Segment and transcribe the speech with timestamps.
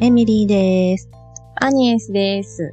[0.00, 1.10] エミリーです。
[1.56, 2.72] アニエスです。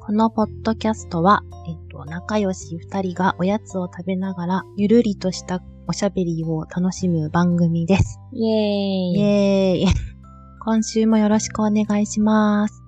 [0.00, 8.18] このポッドキャストは、えっと、仲良し二人がおやつを食べながら、ゆるりとしたおしゃべりを楽しむ番組です。
[8.32, 9.12] イェーイ。
[9.12, 9.94] イエーイ。
[10.64, 12.82] 今週もよろしくお願いします。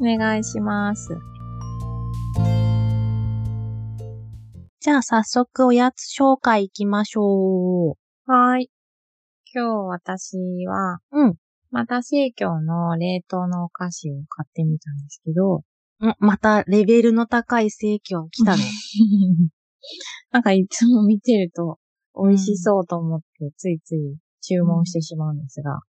[0.00, 1.16] お願いします。
[4.80, 7.96] じゃあ早速おやつ紹介行きましょ
[8.26, 8.70] はーい。
[9.54, 11.20] 今日私は、う。
[11.20, 11.41] うん。
[11.72, 15.60] また生協の冷凍のお菓子を買ってみたんですけど、
[16.06, 18.62] んまたレベルの高い盛況来たね。
[20.32, 21.78] なんかいつも見てると
[22.14, 25.80] 美味しそうと思ってついつい注文してしまうんですが、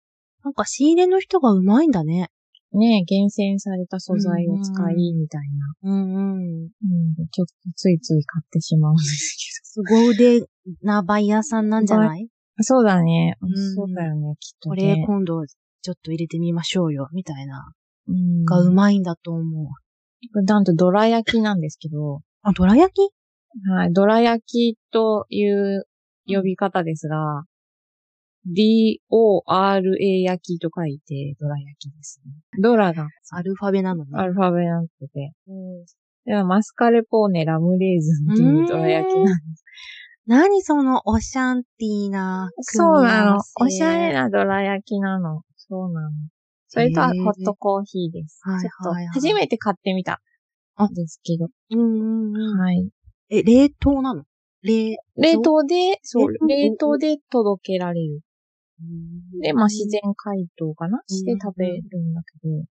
[0.45, 2.29] なんか仕入れの人がうまいんだね。
[2.71, 5.41] ねえ、厳選された素材を使いみたい
[5.83, 5.91] な。
[5.91, 6.63] うんうん。
[6.63, 6.69] うん、
[7.29, 10.47] ちょっとついつい買ってしまうんです凄腕
[10.81, 12.21] なバイヤーさんなんじゃない？
[12.21, 12.25] け
[12.57, 12.63] ど。
[12.63, 13.35] そうだね。
[13.45, 14.95] んそうだよね、きっとこね。
[14.95, 15.43] れ今度
[15.83, 17.73] ちょっと入れてみましょうよ、みたいな。
[18.07, 20.43] うんがうまいんだと思う。
[20.43, 23.11] なんとドラ焼きなんですけど、あ、どら焼き？
[23.69, 25.83] はい、ドラ焼きという
[26.25, 27.43] 呼び方ですが、
[28.45, 32.33] D-O-R-A 焼きと書いて、ドラ焼きですね。
[32.61, 34.11] ドラがアルファベなのね。
[34.15, 35.85] アルファベになってて、うん
[36.25, 39.63] ではマスカルポーネラムレーズンっていうドラ焼きなんです。
[40.25, 42.49] 何そのオシャンティーな。
[42.61, 43.41] そうなの。
[43.59, 45.41] おしゃれなドラ焼きなの。
[45.67, 46.11] そうなの。
[46.67, 48.39] それとはホットコーヒーです。
[48.43, 50.21] はいちょっと初めて買ってみた。
[50.75, 51.49] あですけど。
[51.71, 51.83] うんう
[52.31, 52.59] んうん。
[52.59, 52.89] はい。
[53.29, 54.23] え、冷凍なの？
[54.63, 58.21] 冷、冷凍で、そう、冷凍で届けられる。
[59.41, 61.01] で、まあ、自然解凍かな？
[61.07, 62.65] して食べるんだけど、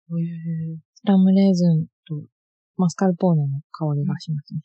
[1.05, 2.23] ラムレーズンと
[2.77, 4.61] マスカルポーネの香りがしますね。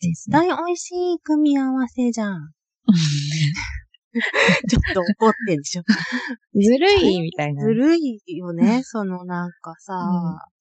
[0.00, 0.32] ですね。
[0.36, 2.50] 大美味しい組み合わせじゃん。
[4.68, 5.82] ちょっと怒ってんでしょ。
[6.54, 7.64] ずるいみたいな。
[7.64, 9.94] ずるいよね、そのなんかさ、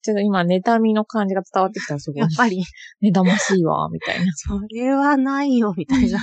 [0.02, 2.30] ちょっと今、妬みの感じが伝わってきたらすごいやっ。
[2.36, 2.64] ぱり、
[3.04, 4.32] 妬ましいわ、みたいな。
[4.34, 6.20] それはないよ、みたいな。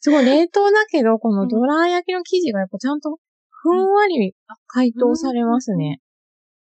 [0.00, 3.18] すごい冷凍だけど、このドラ焼きの生地がやっぱちゃんと
[3.50, 4.34] ふんわり
[4.66, 6.00] 解凍されますね。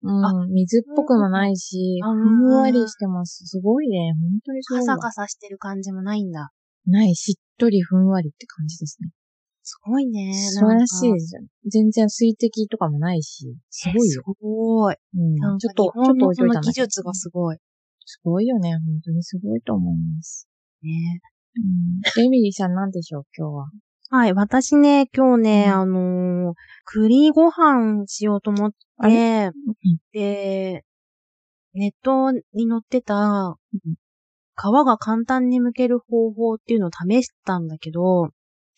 [0.01, 3.45] うん、水っぽくもないし、うんふんわりしてます。
[3.45, 4.13] すごいね。
[4.13, 4.95] 本当にすごいわ。
[4.95, 6.51] カサカサしてる感じもないんだ。
[6.85, 9.09] ない、しっとりふんわりって感じですね。
[9.69, 10.34] すごいね。
[10.34, 11.44] 素晴らしいですよ。
[11.68, 14.24] 全然水滴とかもないし、すごいよ。
[14.24, 14.96] すごい。
[15.16, 17.57] うんちょっと、ちょっと置いといた技術がすごい。
[18.03, 18.72] すごいよね。
[18.72, 20.47] 本当にすごいと思います。
[20.81, 21.22] ね。
[22.18, 22.24] うん。
[22.24, 23.69] エミリーさんなんでしょう、今日は。
[24.09, 26.56] はい、私ね、今日ね、うんあのー
[26.86, 29.51] 栗ご飯しようと思っあて、
[30.12, 30.84] で、
[31.75, 33.56] ネットに載ってた、
[34.56, 38.30] 皮が簡単に剥ける方法っていうのを試したんだけど、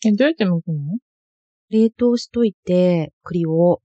[0.04, 0.98] え、どうやって剥くの？
[1.70, 3.80] 冷凍しといて、栗を。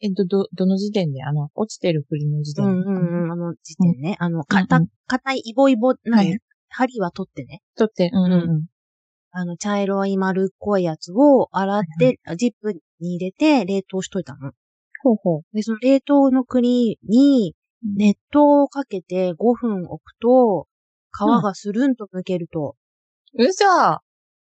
[0.00, 1.24] えっと、ど、どの時点で？
[1.24, 2.70] あの、落ちてる栗の時点で？
[2.70, 4.16] うんうんうん、あの時点ね。
[4.20, 7.62] あの、かた硬いイボイボ、なはいん針は取ってね。
[7.76, 8.66] 取って、うんうんうん。
[9.32, 12.80] あの、茶色い丸っこいやつを洗って、ジップに
[13.16, 14.52] 入れて冷凍しといたの。
[15.02, 15.42] ほうほう。
[15.52, 17.54] で、その冷凍の栗に
[17.96, 20.66] 熱湯をかけて5分置くと、
[21.12, 22.76] 皮がスルンと剥けると、
[23.34, 23.98] うそっ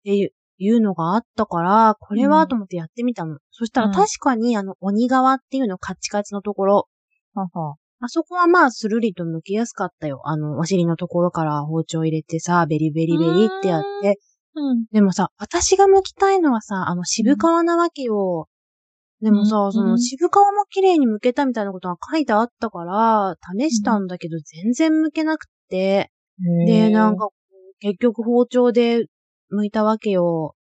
[0.04, 3.38] ていういうのがあったから、これうんはと思ってやってみたの。
[3.52, 6.88] そしたうんら確かにあの、鬼皮っていうのカチカチのところ、
[7.34, 7.75] はは。
[8.02, 10.22] あそこはまあスルリと剥きやすかったよ。
[10.25, 14.20] あの、お尻のところから包丁入れてさ、ベリベリベリってやって。
[14.56, 14.86] うん。
[14.92, 18.47] でもさ、私が剥きたいのはさ、あの、渋皮なわけよ。
[19.22, 26.09] でもさ、うんその渋皮も綺麗に剥けたみたいなことが書いてあったから、試したんだけど全然剥けなくて。
[26.68, 27.28] で、なん、か、
[27.80, 29.06] 結局包丁で
[29.52, 30.56] 剥いたわけよ。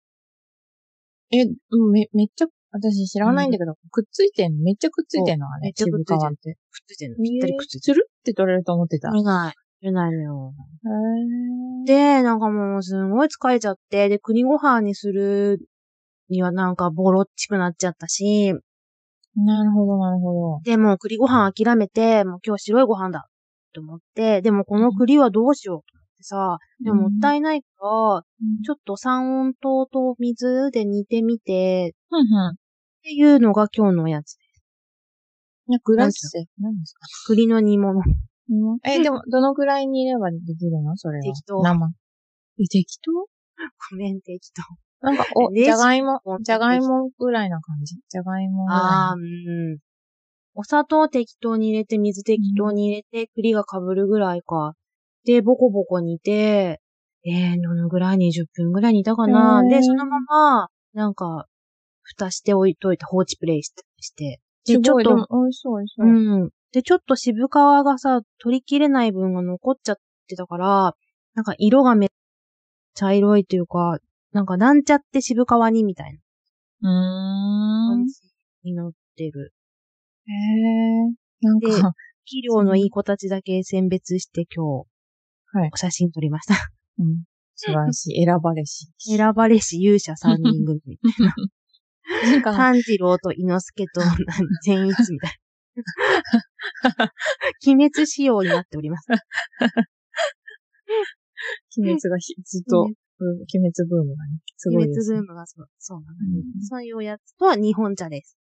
[1.31, 4.63] え、うんめ、めっちゃ、私知らないんだけど、くっついてんの？
[4.63, 5.47] めっちゃくっついてんの？
[5.47, 5.67] あれ。
[5.67, 6.53] めっちゃくっついてる渋皮って。
[6.53, 7.23] くっついてるの。
[7.23, 7.95] ぴったりくっついてる。
[7.95, 8.07] つる？
[8.09, 9.09] って取れると思ってた。
[9.09, 9.53] 取れない。
[9.81, 10.53] 取れないのよ。
[10.85, 15.59] へーで、なんかもうすごい疲れちゃって、で、国ご飯にする
[16.29, 18.53] にはなんかボロっちくなっちゃったし、
[19.35, 20.61] なるほど、なるほど。
[20.63, 23.27] で、もう栗ご飯諦めて、もう今日白いご飯だ
[23.73, 28.21] と思って、でもこの栗はどうしようと思ってさ、でももったいないから、
[28.65, 32.49] ちょっと三温糖と水で煮てみて、ふんふん。
[32.49, 32.55] っ
[33.03, 34.61] ていうのが今日のやつです。
[35.67, 36.45] なグラッセ。
[36.59, 36.99] 何ですか？
[37.27, 38.01] 栗の煮物。
[38.83, 40.97] え、でも、どのぐらいにいればできるの？
[40.97, 41.23] それは。
[41.23, 41.87] 適当生。
[42.59, 43.11] え、適当？
[43.91, 44.61] ごめん、適当。
[45.05, 46.21] なんか、お、じゃがいも？
[46.41, 47.95] じゃがいもぐらいな感じ？
[48.09, 49.15] じゃがいもぐらいああ、な。
[49.15, 49.17] う
[49.75, 49.77] ん。
[50.55, 54.73] お砂糖適当に入れて、水適当に入れて、栗が被るぐらいか。
[55.25, 56.81] で、ボコボコ煮て、
[57.25, 59.63] えー、どのぐらい ?20 分ぐらい煮たかな？
[59.63, 61.45] で、そのまま、なんか、
[62.01, 63.71] 蓋して置いといて、放置プレイし
[64.15, 66.07] て、で、ちょっと、美味しそう、美味しそう。
[66.07, 66.49] うん。
[66.71, 70.95] で、ちょっと渋皮がさ、取り切れない分が残っちゃってたから、
[71.33, 72.09] なんか色がめっ
[72.99, 73.97] 茶色いというか、
[74.33, 76.19] なんかなんちゃって渋皮にみたい
[76.81, 77.97] なうーん。
[77.99, 78.13] 感じ
[78.63, 79.53] になってる。
[80.27, 81.13] へえ。
[81.41, 81.93] なんでか、
[82.25, 84.87] 器量 のいい子たちだけ選別して今日、
[85.51, 86.55] はいお写真撮りました。
[86.99, 87.23] うん。
[87.55, 88.25] 素晴らしい。
[88.25, 88.91] 選ばれし。
[88.99, 92.53] 選ばれし勇者3人組みたいな。
[92.55, 94.01] 炭治郎と伊之助と
[94.63, 95.31] 善一みたい
[96.97, 97.11] な。
[97.65, 99.07] 鬼滅仕様になっております。
[101.77, 105.17] 鬼滅がひずっと、うん鬼滅ブームがね、すご鬼滅いですね。
[105.17, 108.37] ブームがそう、そうなの、うんそういうやつとは日本茶です。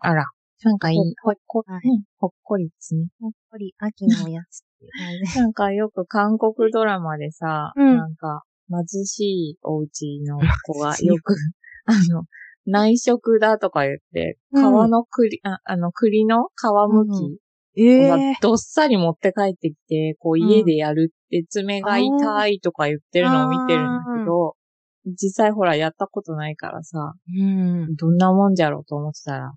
[0.00, 0.24] あら。
[0.62, 0.96] なんかいい。
[1.22, 2.02] ほっこはいり、うん。
[2.18, 3.08] ほっこりですね。
[3.20, 4.90] やっぱり秋のおやつっていう。
[4.98, 5.40] 感じで。
[5.40, 7.96] なんかよく韓国ドラマでさ、うん。
[7.96, 11.34] なんか貧しいお家の子がよく、
[11.86, 12.24] あの、
[12.64, 14.90] 内職だとか言って、皮うん。
[14.90, 16.50] の栗、ああの栗の皮
[16.90, 17.40] むき
[17.76, 24.56] えがどっさり持って帰ってきて、こう家でやるって爪が痛いとか言ってるのを見てるんだけど、
[25.04, 27.94] 実際ほらやったことないからさ、うん。
[27.94, 29.52] どんなもんじゃろうと思ってたら。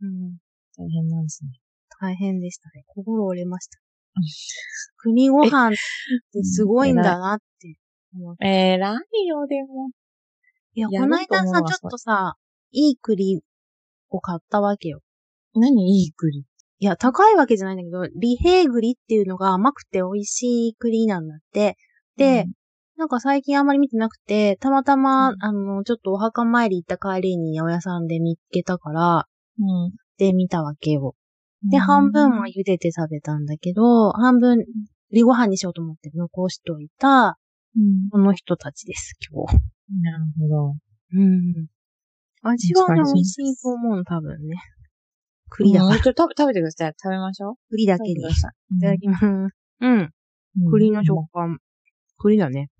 [0.00, 0.38] うん。
[0.76, 1.50] 大変なんですね。
[2.00, 2.84] 大変でしたね。
[2.88, 3.78] 心折れました。
[4.98, 5.70] 国ご飯っ
[6.32, 7.76] てすごいんだなって
[8.14, 8.46] 思って。
[8.46, 9.90] えらいよ、でも。
[10.74, 12.34] いや、やこの間さ、ちょっとさ、
[12.72, 13.42] いい栗
[14.10, 15.00] を買ったわけよ。
[15.54, 16.00] 何？
[16.00, 16.40] いい栗？
[16.78, 21.76] いや、高いわけじゃないんだけど、利平栗っていうのが甘くて美味しい栗なんだって。
[22.16, 22.46] で、
[22.96, 29.26] なんか最近あんまり見てなくて、たまたま、うんあの、ちょっとお墓参り行った帰りに八百屋さんで見つけたから、
[29.60, 29.92] うん。
[30.18, 31.14] で見たわけよ。
[31.64, 31.70] うん。
[31.70, 34.64] で、半分は茹でて食べたんだけど、半分、
[35.10, 37.38] 栗ご飯にしようと思って残しておいた、
[37.76, 38.10] うん。
[38.10, 39.56] この人たちです、今日。
[40.02, 40.74] なるほど。
[41.12, 41.66] うん。
[42.42, 44.56] 味はね、美味しいと思うの、多分ね。
[45.50, 46.94] 栗だから、うんちょっと食べ食べてください。
[47.00, 47.54] 食べましょう。
[47.70, 48.12] 栗だけに。
[48.14, 48.16] い。
[48.80, 49.24] ただきます。
[49.24, 49.44] うん。
[49.80, 50.10] うん
[50.70, 51.58] 栗の食感。
[52.18, 52.70] 栗だね。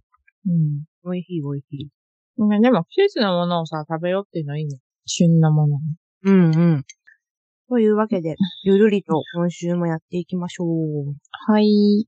[0.46, 0.84] うん。
[1.04, 1.90] 美味しい、美味しい。
[2.38, 2.60] うん。
[2.60, 4.78] でも季節のものをさ、食べようっていうのはいいね。
[5.06, 5.96] 旬なものね。
[6.22, 6.84] うんうん。
[7.74, 11.16] というわけで、ゆるりと今週もやっていきましょう。
[11.48, 12.06] はい。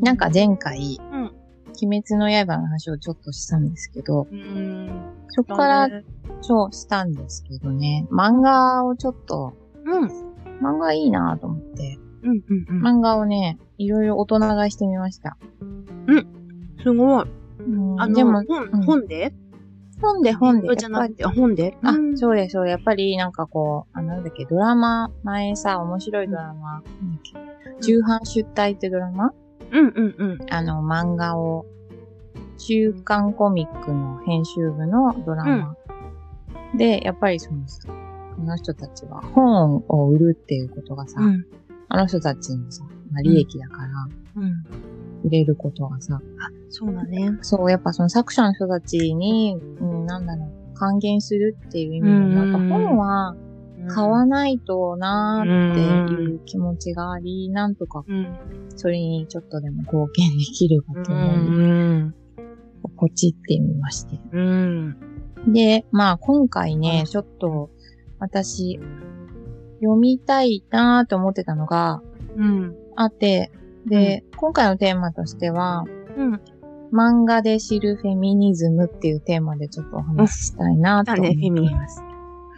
[0.00, 1.30] なんか前回、うん
[1.82, 4.90] 鬼滅の刃の話をちょっとしたんですけど、うん。
[5.28, 5.90] そこから、
[6.40, 9.52] そうしたんですけどね、漫画をちょっと、
[9.84, 10.02] うん。
[10.04, 10.10] うん
[10.62, 12.82] 漫画いいなと思って、うんうん。
[12.82, 15.36] 漫画をね、いろいろ大人買いしてみました。
[16.82, 17.26] すごい。
[17.58, 19.34] うんあの、でも、本、うん本で？
[20.00, 20.68] 本で本で、
[21.24, 21.76] 本で。
[21.82, 22.18] あ、うん。
[22.18, 22.68] そうです、そう。
[22.68, 26.82] やっぱりなんかこう、あ、なんだっけ、ドラマ、前さ、面白いドラマ、なんだっ
[27.22, 29.32] け、重版出退ってドラマ？
[29.72, 30.38] うんうんうん。
[30.50, 31.66] あの、漫画を、
[32.58, 35.76] 週刊コミックの編集部のドラマ。
[36.76, 37.88] で、やっぱりそのさ、
[38.36, 41.46] この人たちは本を売るっていうことがさ、うん。
[41.88, 42.84] あの人たちのさ、
[43.16, 44.64] まあ、利益だから、うん。
[45.24, 47.38] 売れることがさ、あ、そうだね。
[47.40, 53.34] そう、やっぱその作者の人たちに、うん、なんだろう、還元するっていう意味でも、やっぱ本は
[53.88, 55.74] 買わないとなーっ
[56.08, 58.36] ていう気持ちがあり、なんとかうん。
[58.76, 62.14] それにちょっとでも貢献できればとう思い、ん。
[62.96, 64.20] ポチってみまして。
[64.32, 64.96] うん。
[65.48, 67.70] で、まあ今回ね、ちょっと
[68.18, 68.78] 私、
[69.80, 72.02] 読みたいなーと思ってたのが
[72.36, 72.76] うん。
[72.96, 73.52] あって、
[73.86, 75.84] で、今回のテーマとしては、
[76.16, 76.40] うん。
[76.92, 82.02] 漫画で知るフェミニズムっていうテーマでちょっとお話ししたいなと思だね、フェミいます。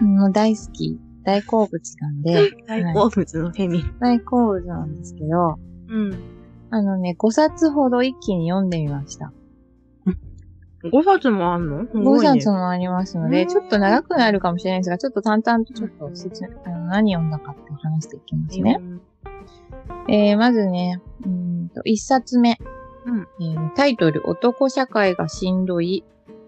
[0.01, 3.85] もう大好き、大好物なんで、大好物のフェミ。
[4.01, 6.15] 大好物なんですけど、うん。
[6.71, 9.33] あのね、5冊ほど一気に読んでみました。
[10.85, 11.87] 5冊もあんの？
[11.87, 18.79] す5ごいね冊もありますので、うんちょっと長くなるかもしれないですが、ちょっと淡々とちょっと説明、あの何読んだかって話していきますね。
[20.09, 22.59] えー、まずね、うーんと、1冊目。
[23.07, 26.05] うんえータイトル、男社会がしんどい。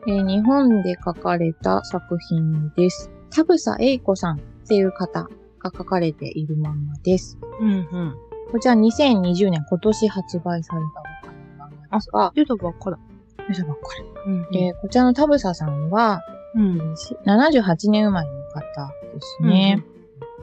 [0.06, 3.10] えー日本で書かれた作品です。
[3.30, 5.24] 田房栄子さんっていう方
[5.58, 7.38] が書かれている漫画です。
[7.60, 8.14] うんうん。
[8.50, 12.96] こちら2020年今年発売されたばかりの漫画ですが、出たばっかだ。
[12.96, 13.02] よ
[13.50, 13.82] いしょばっか
[14.26, 14.50] りうん。
[14.50, 16.20] で、こちらの田房さんは、
[16.54, 16.96] うん。
[16.96, 19.84] し78年生まれの方ですね。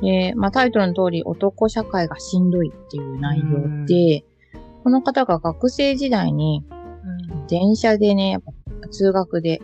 [0.02, 4.26] で、まあタイトルの通り男社会がしんどいっていう内容で、
[4.84, 6.64] この方が学生時代に
[7.50, 8.52] 電車でね、やっぱ
[8.90, 9.62] 通学で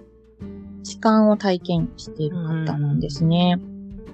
[0.84, 3.60] 痴漢を体験している方なんですね。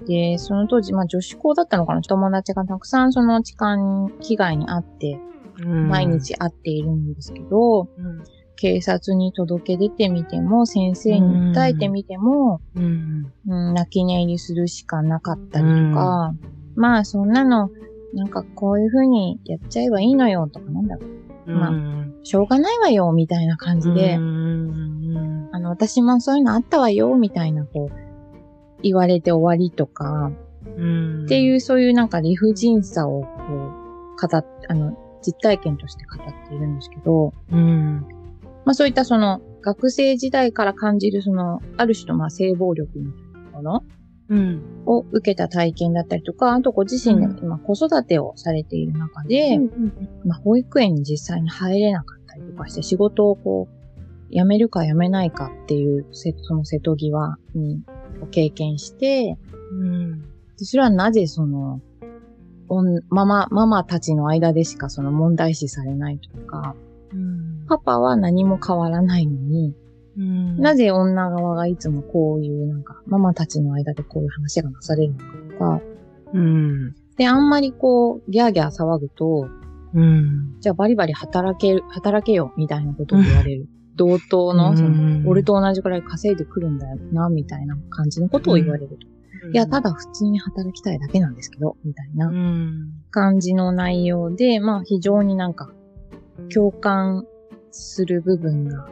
[0.06, 2.02] で、その当時、まあ女子校だったのかな？
[2.02, 5.20] 友達がたくさんその痴漢被害に遭って、
[5.62, 5.88] うん。
[5.88, 8.24] 毎日会っているんですけど、うん。
[8.60, 13.32] 警察に届け出てみても、先生に訴えてみても、うん。
[13.48, 16.34] うん、泣き寝入りするしかなかったりとか、
[16.74, 17.70] まあそんなの、
[18.12, 21.06] なんかこういう風にやっちゃえばいいのよとかなんだろ
[21.46, 21.50] う。
[21.52, 25.48] まあうんしょうがないわよ、みたいな感じで、うん。
[25.52, 30.30] あの、私もそういうのあったわよ、みたいな、こう、言われて終わりとか、
[30.76, 31.24] うん。
[31.24, 38.06] っていう、そういうなんか理不尽さを、こう、語っ、あの、実体験として語っているんですけど、うん。
[38.64, 43.84] まあそういったその、学生時代から感じるその、ある種のまあ性暴力みたいなもの
[44.28, 44.62] うん。
[44.86, 49.58] を受けた体験だったりとか、あとご自身で今子育てをされている中で、
[50.24, 57.82] まあ保育園に実際に入れなかったりとかして仕事をこう、辞めるか辞めないかっていうせ、その瀬戸際に
[58.30, 59.36] 経験して、
[59.72, 60.20] うん。
[60.56, 61.80] でそれはなぜその、
[63.08, 66.76] ママ、ママたちの間でしかその問題視されないとか、
[67.12, 67.49] うん。
[67.70, 69.76] パパは何も変わらないのに、
[70.16, 70.56] うん。
[70.58, 75.82] なぜ女側がいつもこういうなんか、ママたちの間でこういう話がなされるのかとか、
[76.34, 76.94] うん。
[77.16, 79.48] で、あんまりこう、ギャーギャー騒ぐと、
[79.94, 80.56] うん。
[80.60, 83.68] じゃあバリバリ働ける、働けよ、みたいなことを言われる。
[83.94, 89.06] 同等の、そうんの、俺と同じくらい稼いでくるんだよな、みたいな感じのことを言われると。
[89.52, 92.92] いや、ただ普通に働きたいだけなんですけど、みたいなうん。
[93.10, 95.70] 感じの内容で、まあ非常になんか、
[96.52, 97.26] 共感
[97.72, 98.88] する部分が、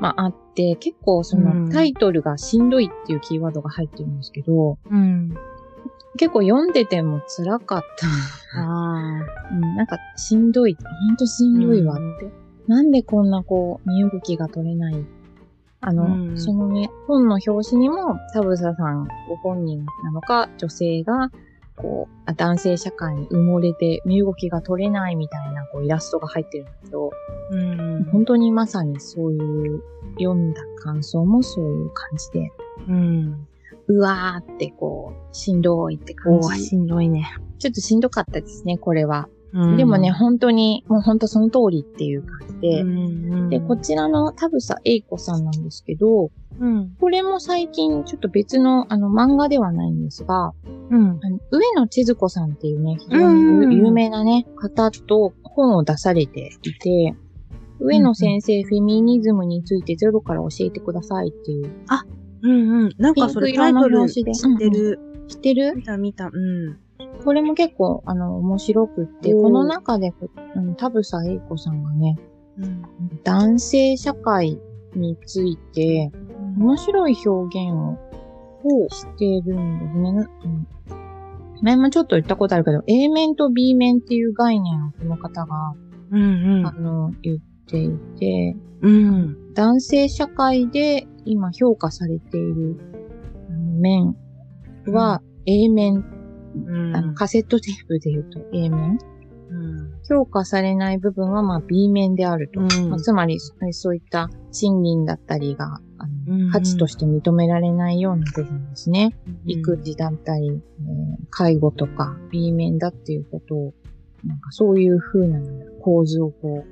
[0.00, 5.34] まああって、結構そうんのタイトルがしんどいっていうキーワードが入ってるんですけど、うん。
[6.16, 7.82] 結構読んでても辛かっ
[8.52, 8.60] た。
[8.60, 9.22] あ
[9.52, 10.76] うん、なんかしんどい、
[11.08, 12.28] ほんとしんどいわって。
[12.66, 15.06] なんでこんなこう、身動きが取れない？
[15.80, 21.30] あの、うんそのね、本の表紙にも、田房さんご本人なのか、女性が、
[21.78, 27.10] こう、あ男性社会に埋もれて身動きが取れないみたいなこうイラストが入ってるんだけど、
[27.50, 27.54] あ。
[27.54, 28.04] うん。
[28.12, 29.36] 本当にまさにそうい
[29.76, 29.82] う、
[30.18, 32.52] 読んだ感想もそういう感じで、
[32.88, 33.46] うん。
[33.88, 36.64] うわーってこう、しんどいって感じ。
[36.64, 37.34] しんどいね。
[37.58, 39.28] ちょっとしんどかったですね、これは。
[39.52, 46.96] うんでもね、、本当に、もう本当その通りっていう感じで、うんで、こちらの田房栄子さんなんですけど、うん。
[47.00, 50.52] これも最近ちょっと別のあの漫画ではないんですが、
[50.90, 51.18] うん。
[51.22, 57.14] あの上野千鶴子さんっていうね、非常うんに有有名なね、方と本を出されていて、
[57.80, 61.70] 上野先生、フェミニズムについてゼロから教えてくださいっていう。
[62.42, 62.90] うんうん。
[62.98, 64.98] なんかそれタイトル知ってる。
[65.28, 65.76] 知ってる？
[65.76, 66.26] 見た見た。
[66.26, 66.76] うん。
[67.24, 70.12] これも結構、あの、面白くって、この中で、
[70.54, 72.16] あの田房栄子さんがね、
[72.58, 72.82] うん。
[73.24, 74.58] 男性社会
[74.94, 76.10] について、
[76.56, 80.26] 面白い表現をしているんですね。
[80.44, 80.68] うん
[81.60, 85.74] 前もちょっと言ったことあるけど、A 面と B 面っていう概念をこの方が、
[86.10, 88.92] うんあの、言っていて、うん。
[88.92, 89.54] うん。
[89.54, 92.76] 男性社会で今評価されている
[93.80, 94.16] 面
[94.86, 96.04] は A 面、
[96.66, 96.96] うん。
[96.96, 98.98] あのカセットテープで言うと A 面。
[99.50, 99.94] うん。
[100.08, 102.60] 評価されない部分はまあ B 面であると。
[102.60, 109.16] うんまあつまり、そういった賃金だったりが、あうんの価値として認められないような部分ですね。
[109.46, 113.74] 育児だったり、えー介護とか B 面だっていうことを、
[114.24, 115.40] なんかそういう風な
[115.80, 116.64] 構図をこ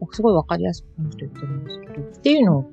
[0.00, 2.70] う、すごいわかりやすくこの人言ってるんですけど、っていうのを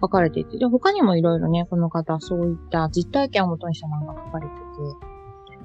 [0.00, 4.60] 書かれていて、で、他にもいろいろね、この方そういった実体験をもとにした漫画が書かれてて、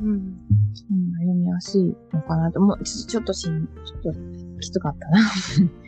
[0.01, 0.09] うん。
[0.09, 4.19] うん、読みやすいのかなと、もうちょっとしん、ちょっと
[4.59, 5.19] きつかったな。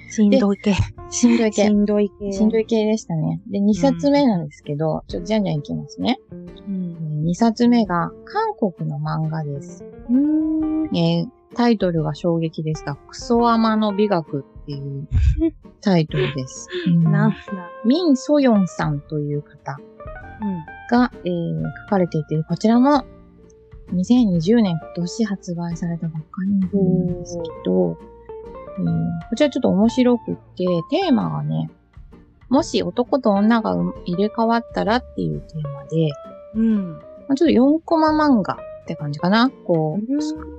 [0.09, 0.29] しん。
[0.39, 0.73] どい系。
[1.09, 1.37] しん。
[1.37, 1.73] どい系し。
[1.73, 1.85] ん。
[1.85, 2.31] どい系。
[2.31, 2.49] しん。
[2.49, 3.41] どい系でしたね。
[3.47, 4.45] で、2冊目なん。
[4.45, 5.43] ですけど、ちょっとじゃん。
[5.43, 5.57] じゃん。
[5.57, 6.19] いきますね。
[6.31, 7.23] うん。
[7.25, 9.85] 2冊目が韓国の漫画です。
[10.09, 10.97] うん。
[10.97, 15.07] えータイトルが衝撃ですが、クソアマの美学っていう
[15.81, 16.67] タイトルです。
[16.87, 17.03] うん。
[17.11, 17.33] なん。
[17.85, 18.99] ミン・ソヨンさん。
[18.99, 19.77] という方
[20.91, 23.05] が、えー書かれていて、こちらも
[23.94, 27.98] 2020年今年発売されたばっかりの本なんですけど、
[28.79, 31.70] えーこちらちょっと面白くって、テーマがね、
[32.50, 33.75] もし男と女が
[34.06, 36.10] 入れ替わったらっていうテーマで、
[36.56, 36.94] うん。
[36.94, 39.50] まあ、ちょっと4コマ漫画って感じかな。
[39.50, 40.58] こう、うん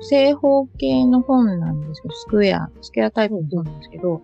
[0.00, 4.22] 正方形の本なんですけど、スクエア、スクエアタイプの本なんですけど、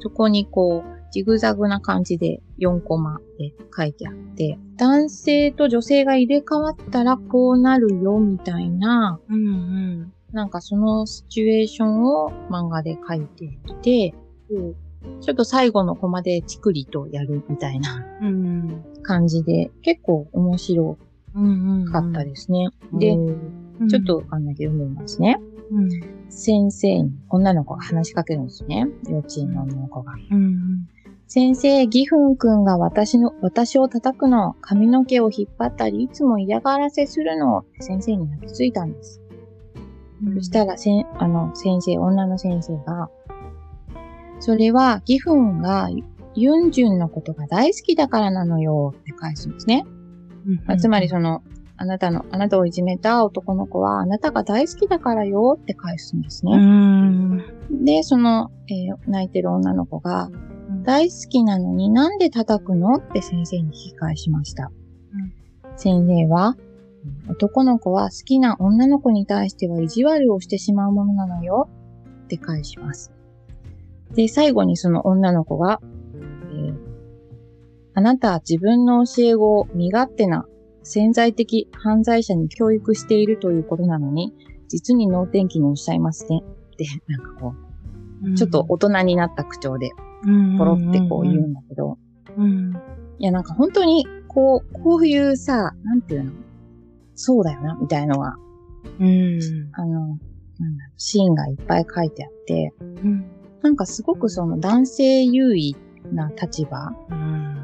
[0.00, 9.46] そこにこう、ジグザグな感じで4コマで書いてあって、男性と女性が入れ替わったらこうなるよみたいな、うん。
[9.46, 10.12] うん。
[10.32, 14.14] なんかそのシチュエーションを漫画で書いていて、
[15.22, 18.84] ちょっと最後のコマでチクリとやるみたいなうん。
[19.02, 20.98] 感じで、結構面白
[21.34, 21.86] うん。
[21.90, 22.68] かったですね。
[22.92, 23.30] で、う
[23.84, 25.38] んちょっ、とあの読みますね。
[25.70, 25.88] うん。
[26.30, 28.86] 先生に女の子が話しかけるんですね。
[29.08, 30.12] 幼稚園の女の子が。
[30.30, 30.88] うん。
[31.28, 39.20] 先生、ギフン君が私の、私を叩くの、髪の毛を引っ張ったり、いつも嫌がらせするの、先生に泣きついたんです。
[40.34, 43.10] そしたら、せん、あの、先生、女の先生が、
[44.38, 45.88] それは、ギフンが、
[46.34, 49.84] ユンジュンのことが大好きだからなのよ、って返すんですね。
[50.66, 51.42] まあつまりその、
[51.76, 56.56] あなたの、あなたをいじめた男の子は、あなたが大好きだからよって返すんですうね。
[56.56, 57.44] ん。
[57.84, 60.30] で、その、えー泣いてる女の子が、
[60.84, 62.96] 大好きなのになんで叩くの？
[62.96, 64.70] って先生に聞き返しました。
[65.76, 66.56] 先生は、
[67.28, 71.68] 男の子は好きな女の子に対しては意地悪をしてしまうものなのよ。
[72.24, 73.12] って返します。
[74.14, 76.86] で、最後にその女の子が、えー
[77.98, 80.44] あなたは自分の教え子を身勝手な
[80.82, 84.34] 潜在的犯罪者に教育しているということなのに、
[84.68, 86.42] 実に能天気におっしゃいますね。
[86.44, 87.54] って、なんかこ
[88.22, 89.92] う、ちょっと大人になった口調で
[90.58, 91.98] ポロってこう言うんだけど、
[92.36, 92.72] うん。
[93.18, 96.32] いやなんか本当にこう、こういうさ、なんていうの？
[97.14, 98.36] そうだよな、みたいのが、
[99.00, 99.40] うん。
[99.72, 100.18] あの、なん
[100.76, 103.24] だろうシーンがいっぱい書いてあって、うん。
[103.62, 105.74] なんかすごくその男性優位
[106.12, 107.56] な立場、うん。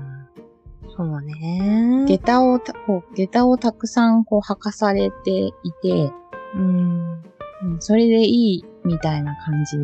[0.97, 2.05] そうね。
[2.07, 6.13] 下駄をた、こう、下駄をたくさんこう履かされていて、
[6.55, 7.23] うん。
[7.63, 9.77] うんそれでいいみたいな感じ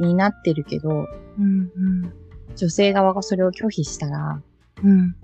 [0.00, 1.06] になってるけど、
[1.38, 2.12] うん。
[2.56, 4.40] 女性側がそれを拒否したら、
[4.82, 5.14] うん。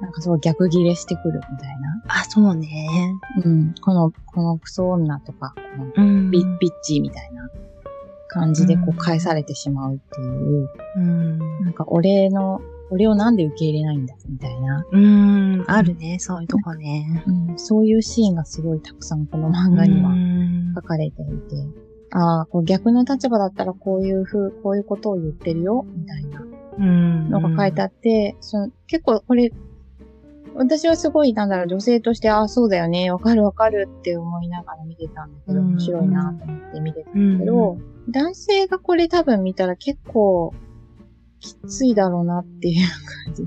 [0.00, 2.02] なんかそう逆ギレしてくるみたいな。
[2.08, 2.88] あ、そうね。
[3.44, 3.74] うん。
[3.80, 6.30] この、このクソ女とか、このうん。
[6.30, 7.48] ビッビッチみたいな
[8.28, 11.38] 感じでこううん返されてしまうっていう、うん。
[11.64, 15.64] なんか俺の、俺をなんで受け入れないんだみたいな、うん。
[15.66, 17.22] あるね、そういうとこね。
[17.26, 21.56] うん、そういうシーンがすごいたくさんこの漫画にはうん書かれていて、
[22.12, 26.44] ああ、こう逆の立場だったらこういうふう、こういうことを言ってるよ、みたいな
[26.78, 27.30] うん。
[27.30, 29.52] のが書いてあって、その結構これ、
[30.54, 37.78] 私はすごい、なんだろう、女性として、ああ、そうだよね、わかるわかるって思いながら見てたんだけど、うん面白いなと思って見てたうんけど、
[38.08, 40.54] 男性がこれ多分見たら結構
[41.40, 42.88] きついだろうなっていう
[43.26, 43.46] 感じ。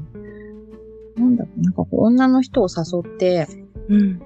[1.18, 3.48] なんだろう、なんかこう女の人を誘って、
[3.90, 4.22] うん。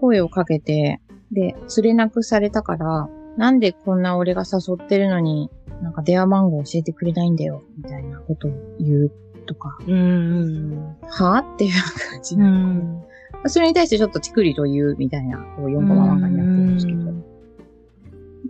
[0.00, 3.08] 声をかけて、で、連れなくされたから、
[3.40, 5.48] なんでこんな俺が誘ってるのに、
[5.80, 9.12] なんか電話番号教えてくれないんだよ、みたいなことを言う
[9.46, 10.94] とか、うん。
[11.08, 11.72] はぁっていう
[12.10, 12.34] 感じ。
[12.34, 13.02] うん。
[13.46, 17.14] それに対してちょっとチクリと言うみたいな、こう4コマ漫画になってるんですけど、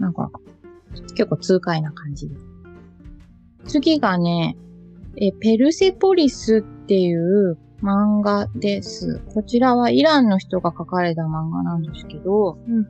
[0.00, 0.29] なんか、
[1.14, 2.35] 結構痛快な感じで。
[3.66, 4.57] 次がね、
[5.16, 9.20] え、ペルセポリスっていう漫画です。
[9.33, 12.88] こちらはイランの人が書かれた漫画なんですけど、うん。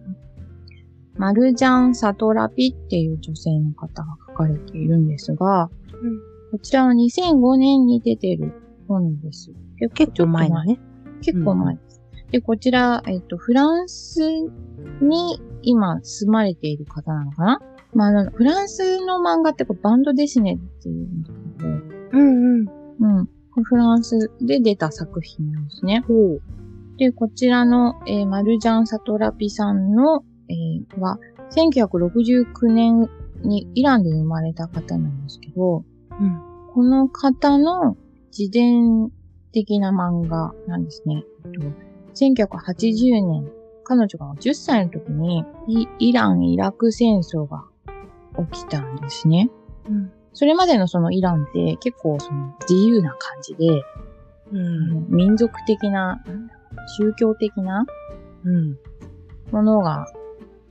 [1.17, 5.71] マルジャン・サトラピっていう女性の方が書かれているんですが、
[6.03, 8.53] うんこちらは2005年に出てる
[8.89, 9.53] 本です。
[9.95, 10.81] 結構前だね。
[11.23, 12.03] 結構前です。
[12.33, 14.19] で、こちら、えっと、フランス
[15.01, 17.61] に今住まれている方なのかな？
[17.95, 22.69] まああの、フランスの漫画ってこうバンドデシネっていうんだけど、うんうん。
[23.19, 23.29] うん。
[23.63, 26.05] フランスで出た作品なんですね。
[26.97, 31.19] で、こちらの、えーマルジャン・サトラピさんの、えーは、
[31.53, 33.09] 1969年
[33.43, 36.41] にイランで生まれた方なんですけど、うん。
[36.75, 37.97] この方の
[38.37, 39.11] 自伝
[39.53, 41.25] 的な漫画なんですね。
[41.45, 43.51] えっと1980年、
[43.85, 47.65] 彼女が10歳の時にイイラン・イラク戦争が
[48.51, 49.51] 起きたんですね。
[49.89, 50.13] うん。
[50.33, 53.83] それまでのそのイランって結構その自由な感じで、
[54.53, 55.07] うん。
[55.09, 56.23] 民族的な、
[56.99, 57.87] 宗教的な
[58.45, 58.79] うん。
[59.53, 60.07] ものが、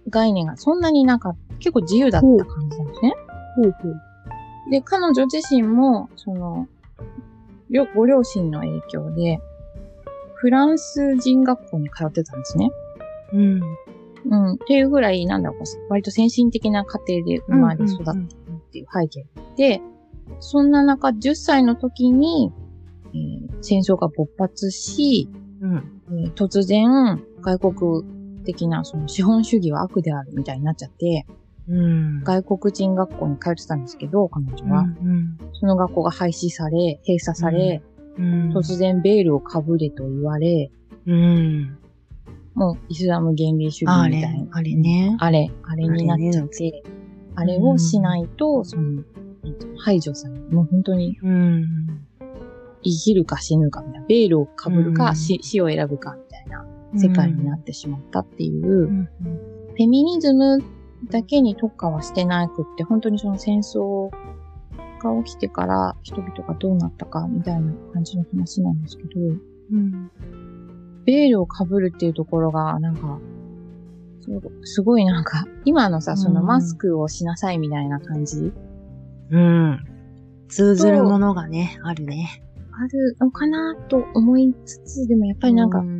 [0.09, 1.55] 概念がそんなになかった。
[1.55, 3.13] 結構自由だった感じなんですね。
[3.55, 4.01] ほうほう。
[4.71, 6.67] で、彼女自身も、その、
[7.69, 9.39] 両ご両親の影響で、
[10.35, 12.71] フランス人学校に通ってたんですね。
[13.33, 13.61] うん。
[14.25, 14.53] うん。
[14.53, 18.15] っていうぐらい、なんだろう、割と先進的な家庭で生まれ育ったっ
[18.71, 19.25] ていう背景
[19.57, 19.81] で、
[20.39, 22.51] そんな中、10歳の時に、
[23.13, 25.27] えー戦争が勃発し、
[25.61, 26.01] うん。
[26.11, 28.03] えー突然、外国
[28.43, 31.25] 的なその資本主義は悪であるみたいになっちゃって、
[31.67, 32.23] うん。
[32.23, 34.81] 外国人学校に通ってたんですけど、彼女は。
[34.81, 35.37] うん。
[35.53, 37.81] その学校が廃止され、閉鎖され、
[38.17, 38.51] うん。
[38.51, 40.71] 突然ベールをかぶれと言われ、
[41.05, 41.77] うん。
[42.55, 45.15] もうイスラム原理主義みたいな。、あれね。
[45.19, 46.83] あれ、あれになっちゃって、
[47.35, 49.03] あれをしないと、その、
[49.45, 50.41] えっと排除される。
[50.51, 51.65] もう本当にうん。
[52.83, 54.07] 生きるか死ぬかみたいな。
[54.07, 56.17] ベールをかぶるか、うん死死を選ぶか
[56.95, 59.05] 世界になってしまったっていうう、ん。
[59.05, 60.59] フェミニズム
[61.09, 64.09] だけに特化はしてなくって、本当にその戦争
[65.01, 69.09] が起きてから人々がどうなったかみたいな感じの話なんですけど、
[69.71, 70.11] うん。
[71.05, 73.19] ベールを被るっていうところが、なんか、
[74.63, 78.51] すごいなんか、今のさ、そのうんマスクをしなさいみたいな感じ、
[79.31, 79.79] うん。
[80.49, 82.43] 通ずるものがね、あるね。
[82.71, 85.98] あるのかなと思いつつ、でもやっぱりなんかう、ん。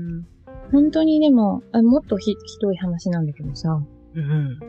[0.72, 3.82] 本当にでも、あもっとひひどい話なんだけどさ、
[4.16, 4.60] うん。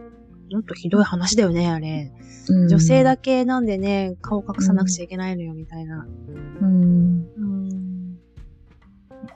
[0.53, 2.13] もっとひどい話だよね、あれ。
[2.49, 6.07] うん女性だけなんでね、顔隠さなくちゃいけないのよ、みたいな。
[6.61, 7.27] うん。
[7.37, 8.19] うん。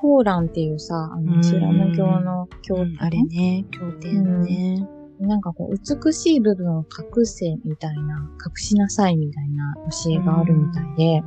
[0.00, 4.88] コーランっていうさ、あうんの、イスラム教の教典、あれね、経典ね。
[5.20, 6.84] なんかこう、美しい部分を
[7.16, 9.74] 隠せみたいな、隠しなさいみたいな
[10.04, 11.22] 教えがあるみたいで、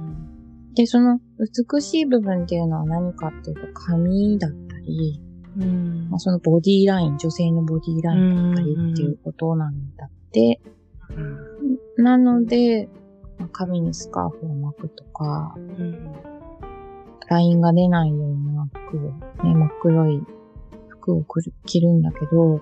[0.76, 5.22] で、その美しい部分っていうのは何かっていうと、髪だったり、
[5.58, 6.10] うん。
[6.10, 10.60] まあ、そのボディライン、女性のボディラインだったりっていうことなんだって。
[11.98, 12.04] うん。
[12.04, 12.90] なので、
[13.40, 16.12] まあ髪にスカーフを巻くとか、うん。
[17.28, 19.02] ラインが出ないような服を、
[19.44, 20.22] ね、真っ黒い
[20.90, 22.62] 服をくる着るんだけど、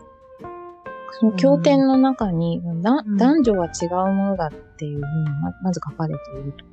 [1.19, 6.65] その経典の中に、なうん男女は違うものだっていうふうにままず書かれていると。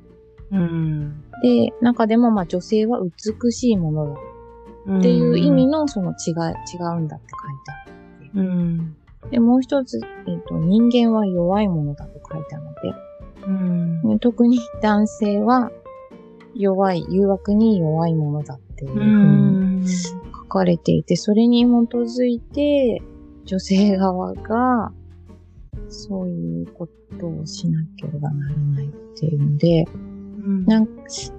[0.51, 1.23] うん。
[1.41, 4.15] で、中でもまあ女性は美しいものだっ
[5.01, 6.33] ていう意味のその違い、
[6.75, 8.41] 違うんだって書いてある。
[8.41, 8.95] うん。
[9.31, 12.79] で、もう一つ、えっ、と、人間は弱いものだと書いてあるので、
[13.47, 14.01] うん。
[14.09, 15.71] ね特に男性は
[16.55, 19.87] 弱い、誘惑に弱いものだっていうふううにん。
[19.87, 23.01] 書かれていて、それに基づいて、
[23.45, 24.91] 女性側が、
[25.89, 26.87] そういうこ
[27.19, 29.85] とをしなければならないっていうので、
[30.65, 30.87] なん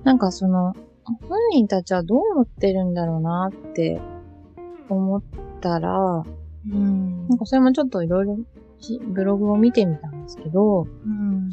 [0.05, 4.01] なんかその、本人たちはどう思ってるんだろうなって
[4.89, 5.23] 思っ
[5.61, 6.25] たら、
[6.67, 8.39] うんなんかそれもちょっといろいろ
[9.01, 11.51] ブログを見てみたんですけど、うん。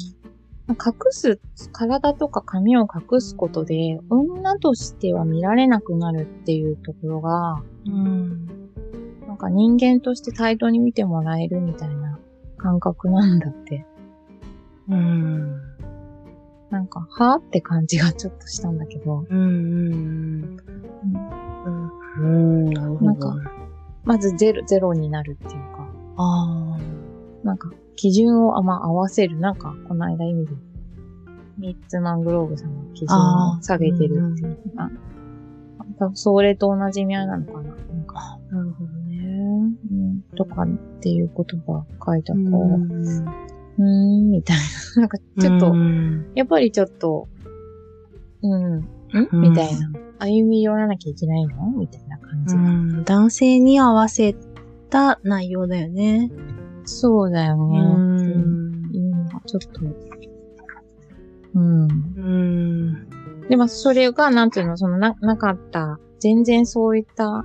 [0.68, 1.40] 隠す、
[1.72, 8.46] 体とか髪を隠すことで、女としては見られなくなるっていうところが、うん。
[9.26, 12.18] なんか人間として対等に見てもらえるみたいな
[12.56, 13.86] 感覚なんだって。
[14.88, 15.71] うん。
[16.72, 19.38] なんか、はぁって感じがちょっとしたんだけど、うん。
[19.38, 19.42] う
[19.94, 20.58] ん。
[22.16, 22.64] うん。
[22.72, 23.04] なるほど。
[23.04, 23.36] なんか
[24.04, 26.80] まずゼロ、ゼロになるっていうか、ああ。
[27.44, 29.38] なんか、基準をあま合わせる。
[29.38, 30.52] なんか、この間意味で、
[31.58, 34.90] ミッツマングローブさんが基準を下げてるっていうか、
[35.98, 37.62] 多分それと同じ意味合いなのかな。
[37.62, 39.26] なんか、なるほどね。
[39.90, 40.68] うん、とかっ
[41.00, 44.28] ていう言葉書いたうから、うーん。
[44.28, 44.56] ん、みたい
[44.96, 45.02] な。
[45.02, 47.28] なんか、ちょっと、うんやっぱりちょっと、
[48.42, 48.88] うん、ん
[49.32, 49.90] みたいな。
[50.18, 51.70] 歩み寄らなきゃいけないの？
[51.76, 52.62] みたいな感じが。
[52.62, 53.04] うん。
[53.04, 54.36] 男性に合わせ
[54.88, 56.30] た内容だよね。
[56.84, 57.78] そうだよね。
[57.78, 58.72] うん
[59.46, 59.80] ちょっと、
[61.54, 61.88] うん。
[61.88, 63.08] うん。
[63.48, 67.44] でもそれが、なんていうの、そのな、なかった、全然そういった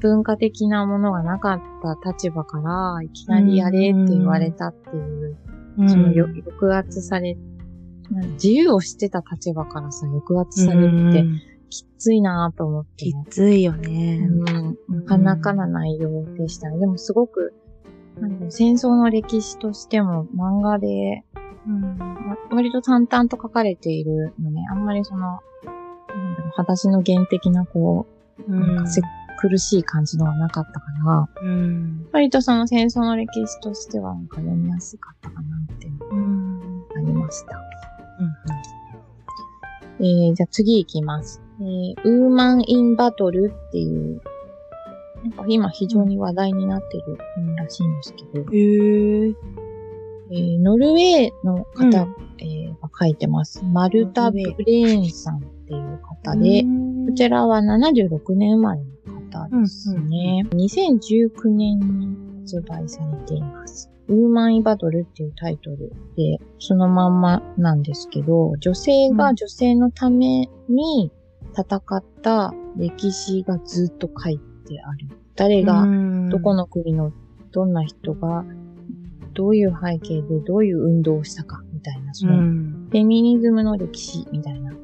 [0.00, 1.60] 文化的なものがなかっ
[2.02, 5.36] た立場から、いきなりやれって言われたっていう、
[5.86, 7.36] そのよ抑圧され、
[8.10, 13.14] な自由をしてた立場からさ、抑圧されるってうんきついなと思ってき。
[13.30, 14.26] ついよね。
[14.26, 16.78] うん、なかなかな内容でしたね。
[16.78, 17.54] でもすごく、
[18.48, 21.24] 戦争の歴史としても漫画で、
[21.66, 21.98] うん。
[21.98, 24.64] わ割と淡々と書かれているのね。
[24.70, 28.06] あんまりその、なんだろう、裸足の原的なこ
[28.46, 29.02] う、なんかせ
[29.40, 32.08] 苦しい感じのはなかったから、うん。
[32.12, 35.42] 割とその戦争の歴史としてはなんか読みやすかったかな
[35.74, 36.88] ってうん。
[36.88, 37.60] なりました。
[40.00, 41.42] えー、じゃあ次行きます。
[41.60, 44.20] えー、ウーマン・イン・バトルっていう、
[45.24, 49.34] なんか今非常に話題になってる本らしいんですけど、へえ。
[50.30, 53.64] えーノルウェーの方、うんえーが書いてます。
[53.64, 56.62] マルタ・ブレーンさんっていう方で、
[57.06, 58.86] こちらは76年生まれの
[59.28, 60.44] 方ですね。
[60.50, 63.90] 2019年に発売されています。
[64.08, 71.12] ウーマン・イバトルっていうタイトルで、そのまんまなんですけど、女性が女性のために
[71.52, 75.08] 戦った歴史がずっと書いてある。
[75.36, 75.86] 誰が、
[76.30, 77.12] どこの、の国の
[77.52, 78.44] どんな人が、
[79.34, 82.88] どういう背景でどういう運動をしたか、みたいな、そうの、ん。
[82.90, 84.78] フェミニズムの歴史みたいなこ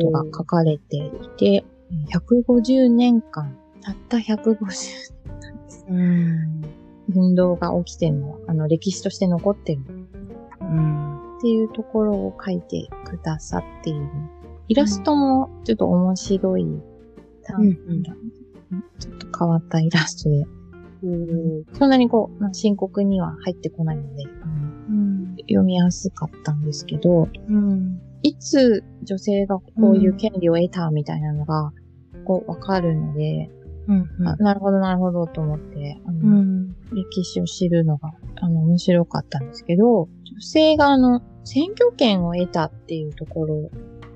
[0.00, 1.64] とが書かれていて、
[2.14, 3.56] 150年間、
[3.88, 5.86] たった150年なんです。
[5.88, 6.62] うん。
[7.14, 9.82] 運動が起きてるのは、あの、歴史として残ってる
[10.60, 11.36] うん。
[11.38, 14.06] っていうところを書いてくださっている。
[14.68, 16.66] イラストもちょっと面白い、
[17.42, 18.02] たうんうん
[18.98, 20.44] ちょっと変わったイラストで
[21.72, 31.72] そんなにこう、まあ、深刻には入ってこないので、うん、読みやすかったんですけど、うん、いつ女性がこういう権利を得たみたいなのが、
[32.26, 33.48] こう、わかるので、
[33.88, 40.08] うんうん、なるほど、なるほど、と思って、あの、うん、歴史を知るのが、あの、面白かったんですけど、女
[40.40, 43.70] 性があの、選挙権を得たっていうところ、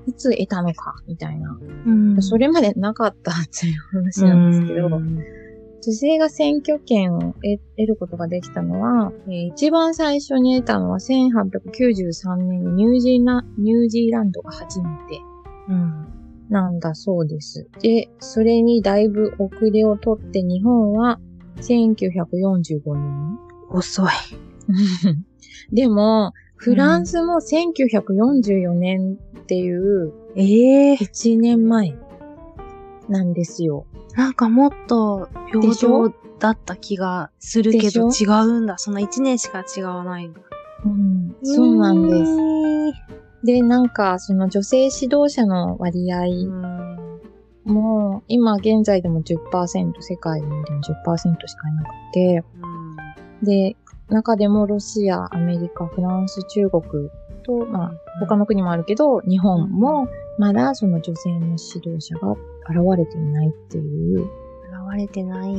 [0.05, 1.57] いつ得たのか、みたいな。
[1.87, 5.43] うん、それまでなかったっていう話なんですけど、うん。
[5.85, 15.19] 女性が選挙権を得ることができたのは、えー、一番最初に得たのは1893年にニュージーラニュージーランドが初めて、
[15.67, 16.22] うん、
[16.53, 17.67] なんだそうです。
[17.81, 21.19] で、それにだいぶ遅れをとって日本は
[21.57, 23.39] 1945年。
[23.71, 24.07] 遅い。
[25.73, 31.95] でも、フランスも1944年っていう、ええ1年前
[33.09, 33.87] なんですよ。
[34.15, 38.77] なんかもっと平等だった気がするけど違うんだ。
[38.77, 40.39] その1年しか違わないんだ。
[40.85, 42.31] うん、そうなんです。
[43.43, 46.23] で、なんか、その女性指導者の割合
[47.65, 52.43] も、今現在でも10%、世界でも10%しかいなくて、
[53.43, 53.75] で、
[54.09, 56.83] 中でもロシア、アメリカ、フランス、中国
[57.43, 64.42] と、まあ、他の国もあるけど、日本も、まだその女性の指導者が現れていないっていう。
[64.87, 65.53] 現れてない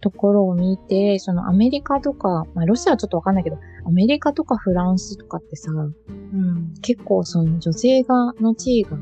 [0.00, 5.82] ところを見て、そのアメリカとか、まあロシアはちょっとわかんないけど、アメリカとかフランスとかってさ、う
[6.12, 8.96] ん、結構その女性が、の地位が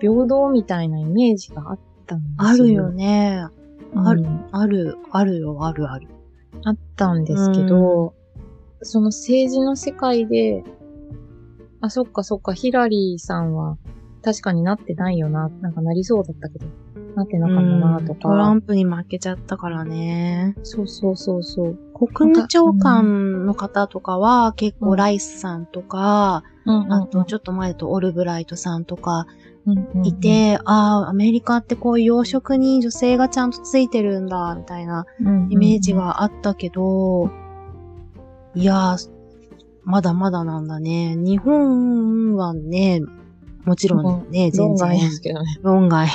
[0.00, 2.48] 平等みたいなイメージがあったんですよ。
[2.48, 3.46] あるよね。
[3.94, 6.08] ある、うん、ある、あるよ、あるある。
[6.64, 10.64] あったんですけど、うん、その政治の世界で、
[11.80, 13.76] あ、そっかそっか、ヒラリーさんは
[14.22, 15.48] 確かになってないよな。
[15.60, 16.66] なんかなりそうだったけど、
[17.14, 18.20] なってなかったなとか。
[18.20, 20.54] トランプに負けちゃったからね。
[20.62, 21.78] そうそうそうそう。
[21.94, 29.26] 国務長官の方とかは結構ライスさんとか、うん、あとちょっと前だとオルブライトさんとか
[30.04, 35.06] いて、ああ、アメリカってこういう養殖に女性がちゃんとついてるんだ、みたいな
[35.50, 37.30] イメージがあったけど、
[38.54, 39.10] いやー、
[39.84, 41.14] まだまだなんだね。
[41.16, 43.00] 日本はね、
[43.64, 44.66] もちろんね、全然。
[44.66, 45.58] 論外ですけどね。
[45.62, 46.08] 論外。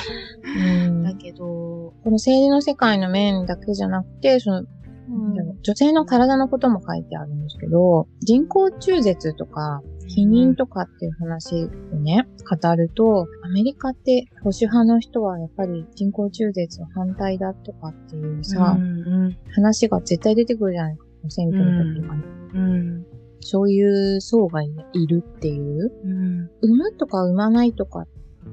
[1.04, 22.24] だけど、この政治の世界の面だけじゃなくて、その、うん、女性の体のことも書いてあるんですけど、人工中絶とか、避妊とかっていう話をね、語ると、アメリカって保守派の人はやっぱり人工中絶の反対だとかっていうさ、うんうん、話が絶対出てくるじゃないか、選挙の時とかに。
[22.54, 23.06] うん、
[23.48, 24.70] そういう層がい
[25.08, 25.92] るっていう。
[26.04, 28.06] うん、産むとか産まないとか、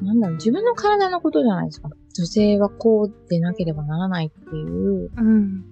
[0.02, 1.90] なんだろう、自分の体のことじゃないですか。
[2.16, 5.10] 女性はこうでなければならないっていう。
[5.16, 5.64] うん。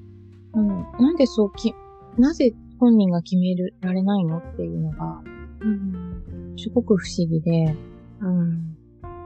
[0.54, 1.72] うん、なんでそうき、
[2.18, 5.22] なぜ本人が決められないのっていうのが、
[5.60, 7.76] うん、すごく不思議で、
[8.20, 8.71] うん、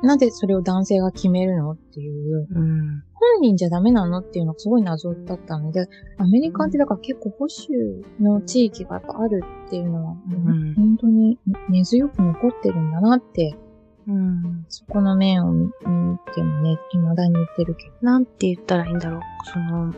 [0.03, 13.57] なぜそれを男性が決めるのっていう、うん、本人じゃダメなのっていうのがすごい謎だったので、アメリカってだから結構保守の地域がやっぱあるっていうのは、うん、本当に根強く残ってるんだなって、
[14.09, 15.69] うん、そこの面を見
[16.35, 17.93] てもね、未だに言ってるけど。
[18.03, 19.21] なんて言ったらいいんだろう。
[19.53, 19.93] その、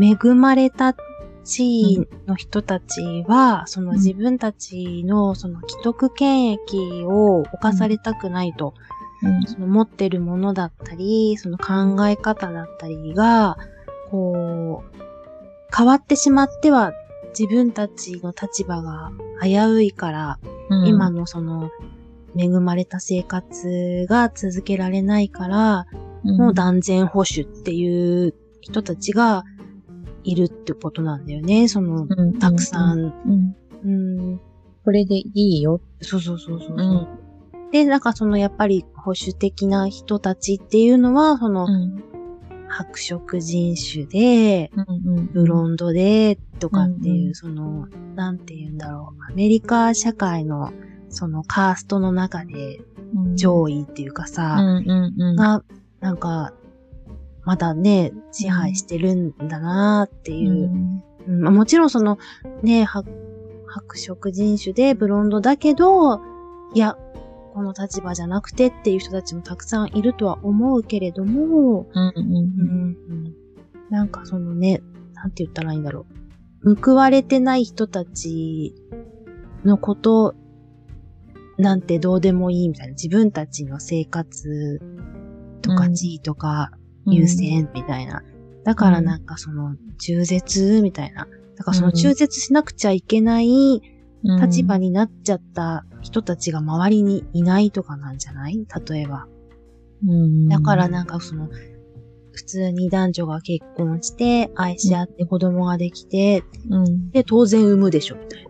[0.00, 0.94] 恵まれた
[1.42, 8.74] 地位の人たちは、うん、その自分たちのその既得権益を犯されたくないと。
[8.76, 8.99] うん、
[9.46, 13.58] その持ってるものだったり、その考え方だったりが、
[14.10, 15.00] こう、
[15.76, 16.92] 変わってしまっては
[17.38, 21.70] 自分たちの立場が危ういから、うん、今のその
[22.36, 25.86] 恵まれた生活が続けられないから、
[26.24, 29.44] うん、もう断然保守っていう人たちが
[30.24, 31.68] いるってことなんだよね。
[31.68, 33.14] その、うん、たくさん。
[33.84, 34.40] うん。
[34.84, 35.80] これでいいよ。
[36.00, 37.08] そうそうそうそう。
[37.70, 42.02] うんで、なんかそのやっぱり保守的な人たちっていうのは、その、うん、
[42.68, 49.32] 白色人種で、うんうん、ブロンドで、とかっていう、うんうん、その、なんて言うんだろう。
[49.32, 50.72] アメリカ社会の、
[51.08, 52.80] そのカーストの中で
[53.34, 55.62] 上位っていうかさ、うんうんうん、が、
[56.00, 56.52] なんか、
[57.44, 60.70] まだね、支配してるんだなっていう。
[61.26, 62.18] うん、もちろんその、
[62.62, 66.20] ね、白色人種でブロンドだけど、
[66.74, 66.96] いや、
[67.60, 73.34] この立場じゃなくてっていう人たちもたくさんいるとは思うけれども、うんうんうん
[73.90, 74.80] なんかそのね、
[75.12, 76.06] なんて言ったらいいんだろ
[76.62, 76.76] う。
[76.76, 78.74] 報われてない人たち
[79.62, 80.34] のこと
[81.58, 82.92] なんてどうでもいいみたいな。
[82.92, 84.80] 自分たちの生活
[85.60, 86.70] とか地位とか
[87.04, 88.22] 優先みたいな。
[88.64, 91.26] だからなんかその中絶みたいな。
[91.56, 93.82] だからその中絶しなくちゃいけない
[94.22, 98.66] 立場になっちゃった人たちが周りにいないとかなんじゃない？
[98.88, 99.26] 例えば。
[100.48, 101.48] だからなんかその、
[102.32, 108.46] 普通に男女が結婚して、愛し合って子供ができて、うん、で、当然産むでしょ、みたい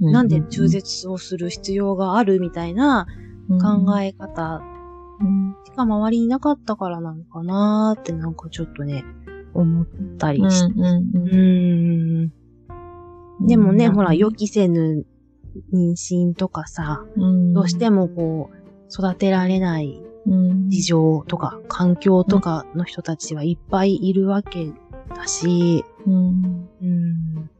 [0.00, 0.12] な。
[0.12, 3.06] なんで中絶をする必要があるみたいな
[3.60, 4.62] 考え方。
[5.64, 9.04] しか周りになかったからなのかなーってなんかちょっとね、
[9.54, 9.86] 思っ
[10.18, 10.72] たりして。
[10.72, 12.32] うんうんうん、
[13.40, 15.04] でもね、ほら、予期せぬ
[15.72, 17.04] 妊娠とかさ、
[17.54, 18.56] どうしてもこう、
[18.90, 20.02] 育てられない
[20.68, 24.72] 事情とか、環境とかの人たちはいっぱいいるわけ
[25.14, 26.68] だし、うん。
[26.82, 27.50] うん。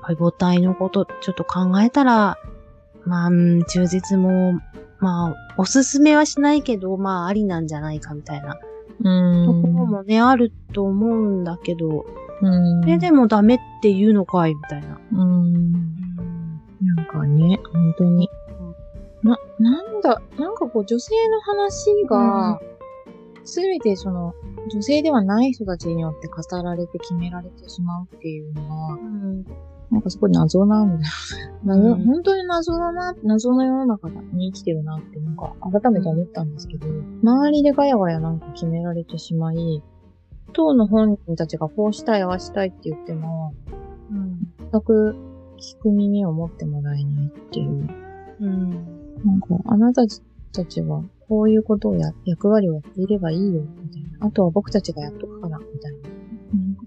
[0.00, 2.38] 母体のことちょっと考えたら、
[3.04, 4.60] まあ、中絶も、
[5.00, 8.58] まあ、おすすめはしないけど、まあ、ありなんじゃないかみたいな、
[9.00, 9.46] うん。
[9.46, 12.06] ところもね、あると思うんだけど、
[12.42, 12.82] うん。
[12.82, 15.00] それでもダメって言うのかいみたいな。
[15.12, 15.72] うん。
[15.72, 18.28] なんかね、本当に。
[19.22, 22.60] な、なんだ、なんかこう女性の話が、
[23.44, 24.34] すべてその、
[24.70, 29.44] 女性ではない人たちによって語られて決められてしまうっていうのは、うん、
[29.90, 31.12] なんかすごい謎なんだよ。
[31.64, 36.86] 謎、うん、本当に謎だな、謎の世の中に生きてるなって、なんか改めて思ったんですけど、
[37.22, 39.82] 周りでガヤガヤなんか決められてしまい、
[40.52, 43.54] 当の本人たちがこうしたい、ああしたいって言っても、
[44.10, 44.38] うん、
[44.70, 45.16] 全く
[45.58, 47.88] 聞く耳を持ってもらえないっていう。
[48.40, 48.70] うん
[49.24, 50.02] なんか、あなた
[50.52, 54.26] たちはこういうことをや、役割をやっていればいいよ、みたいな。
[54.26, 55.92] あとは僕たちがやっとくから、みたい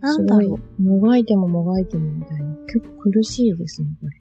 [0.01, 0.13] な。
[0.13, 0.81] なんだろう。
[0.81, 2.55] もがいてももがいても、みたいな。
[2.67, 4.19] 結構苦しいですね、これ。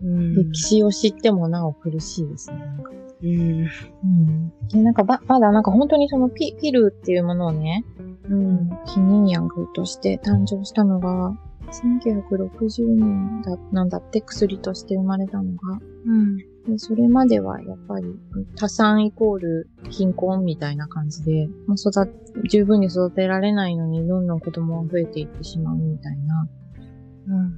[0.00, 2.58] うん、歴史を知ってもなお苦しいですね。
[2.58, 2.90] なんか
[3.22, 3.30] うん。
[3.30, 4.52] うん。
[4.68, 7.84] で、なんかば、まだなんか本当にそのピ、ピルっていうものをね、
[8.30, 11.36] うん、避妊薬として誕生したのが、
[11.70, 16.36] 1960年だ、なんだって薬として生まれたのが、うん。
[16.36, 18.14] でそれまではやっぱり
[18.56, 22.12] 多産イコール貧困みたいな感じで、まあ、育
[22.50, 26.46] 十分に育てられないのにどんどん子供が増えていってしまうみたいな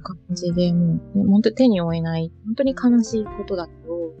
[0.03, 4.13] 感じで、もう、ね、本当に手に負えない、本当に悲しいことだけど、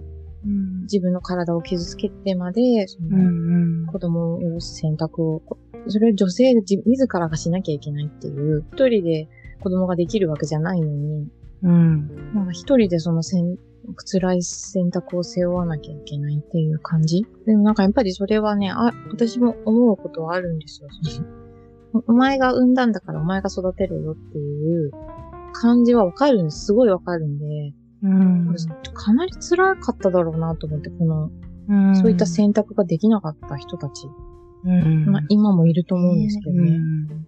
[0.45, 5.41] うん、自分の体を傷つけてまで、その、子供を選択を、
[5.87, 9.27] それを女性自らがしなきゃいけないっていう、一人で
[9.59, 11.27] 子供ができるわけじゃないのに、
[11.63, 12.33] うん。
[12.33, 13.57] なんか一人でその選
[14.05, 20.89] 辛い選択を背負わなきゃいけないっていう感じでもなんかやっぱりそれはね、あ、私も思うことはあるんですよ。
[22.07, 24.91] お前が産んだんだからお前が育てるよっていう
[25.51, 26.65] 感じはわかるんです。
[26.65, 27.73] すごいわかるんで。
[28.03, 28.55] うん、
[28.93, 31.29] かなり辛かっただろうなと思って、この、
[31.67, 34.07] うん、そういった選択ができなかった人たち。
[34.63, 36.75] うん、まあ、今もいると思うんですけどね。
[36.75, 37.27] うん、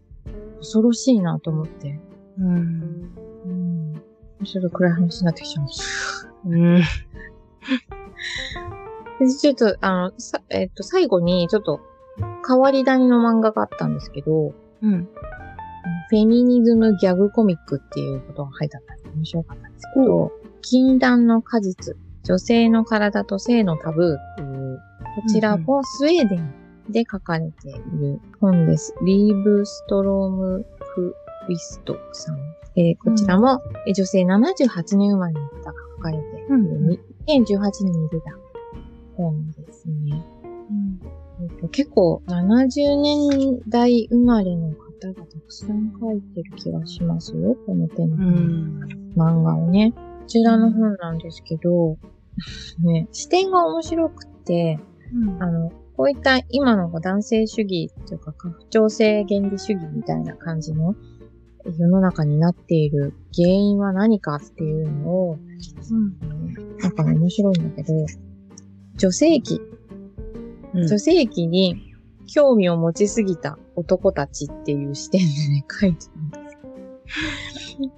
[0.60, 2.00] 恐ろしいなと思って。
[2.38, 3.12] うん。
[3.46, 6.30] うん、ちょっと暗い話になってきちゃうんです。
[6.46, 6.84] うん。
[9.40, 11.80] ちょっと、あの、さ、えっ、と、最後に、ちょっと、
[12.48, 15.08] 変わり種の漫画があったんですけど、うん。
[16.10, 24.82] フェミニズムギャグコミックっていうことが書いてあったんで面白かったんですけど、禁断の果実、女性の体と性のタブーっていう、
[25.16, 28.94] こちらもスウェーデンで書かれている本です。
[29.04, 30.66] リーブストローム
[30.96, 31.16] フ
[31.50, 32.38] ウィストさん。
[32.76, 36.90] えー、こちらも、うん、女性78年生まれの方が書かれている、うん、
[37.28, 38.32] 2018年に出た
[39.16, 40.24] 本ですね。
[40.44, 41.00] うん
[41.42, 47.56] えーと、結構70年代生まれの方がたくさん書いてる気がしますよ。
[47.66, 48.18] この手の
[49.16, 49.94] 漫画をね。
[49.96, 51.98] こちらの本なんですけど、
[52.82, 54.80] ね、視点が面白くて、
[55.14, 60.96] うん、あの、こういった今の男性主義というか、家父長性原理主義みたいな感じの
[61.80, 65.38] 世の中になっている原因は何かっていうのを、
[65.92, 67.94] うん、なんか面白いんだけど、
[68.98, 69.62] 女性器、
[70.74, 71.94] うん、女性器に
[72.28, 76.44] 興味を持ちすぎた男たちっていう視点でね、書いてるんです。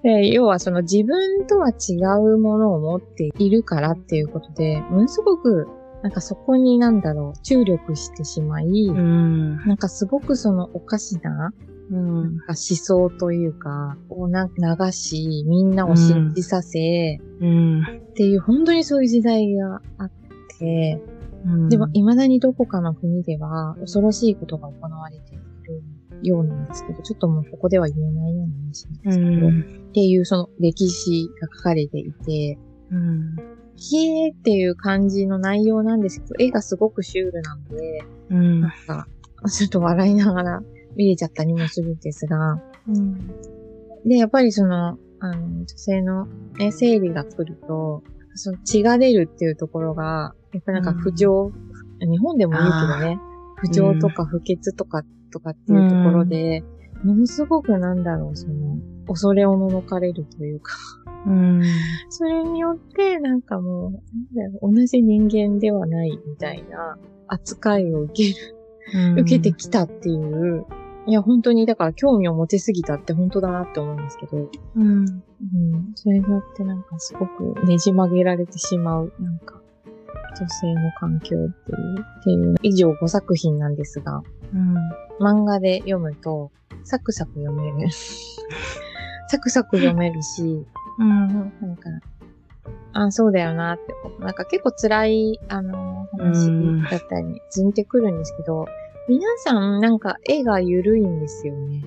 [0.04, 1.96] で要はその自分とは違
[2.34, 5.68] うものを持っているからっていうことで、ものすごく
[6.06, 11.52] なんかそこになんだろう、注力してしまい、うん、なんかすごくそのおかしな
[11.90, 20.12] うん、なんか思想というか、をな流し、みんなを信じさせ、うん、っていう、本当にそういう時代があっ
[20.60, 21.02] て、
[21.44, 25.84] うん、でも未だにどこかの国では恐ろしいことが行われている
[26.22, 32.60] ようなんですけど、ちょっともうここでは言えないような話なんですけど、うん、っていうその歴史が書かれていて、
[32.92, 33.36] うん、
[33.78, 39.08] ひえーっていう感じの内容なんですけど、絵がすごくシュールなんで、うん、なんか、
[39.50, 40.62] ちょっと笑いながら
[40.96, 43.28] 見れちゃったりもするんですが、うん。
[44.06, 46.26] で、やっぱりその、あの、女性の
[46.58, 48.04] ね、生理が来ると、
[48.36, 51.52] その血が出るっていうところが、やっぱりなんか不調、
[52.00, 53.20] 日本でも言うけどね、
[53.58, 56.64] 不調とか不潔とか、とかっていうところで、
[57.04, 60.74] ものすごくなんだろう、その、恐れおののかれるというか、
[61.26, 61.62] うん。
[62.10, 64.02] それによって、なんかも
[64.62, 66.98] う、同じ人間ではないみたいな
[67.28, 70.66] 扱いを受ける、受けてきたっていう、
[71.08, 75.06] いや、本当に、だから興味を持ちすぎたって本当だなって思うんですけど、うん。
[75.06, 75.92] うん。
[75.96, 79.62] それによってなんかすごくねじ曲げられてしまう、なんか、
[80.40, 84.22] 女性の環境っていう、っていう、以上5作品なんですが、
[84.54, 84.76] うん。
[85.20, 86.52] 漫画で読むと、
[86.84, 87.90] サクサク読める。
[89.30, 90.66] サクサク読めるし、
[91.00, 91.08] うん。
[91.10, 91.76] なん。
[91.78, 91.90] か、
[92.94, 93.94] あ、そうだよなって、
[94.24, 94.34] なん。
[94.34, 96.50] か結構辛い、あの、話
[96.90, 97.74] だったり、ずん。
[97.74, 98.18] てくるん。
[98.18, 98.66] ですけど、
[99.08, 99.82] 皆さん。
[99.82, 100.00] なん。
[100.00, 101.20] か絵が緩いん。
[101.20, 101.84] ですよね。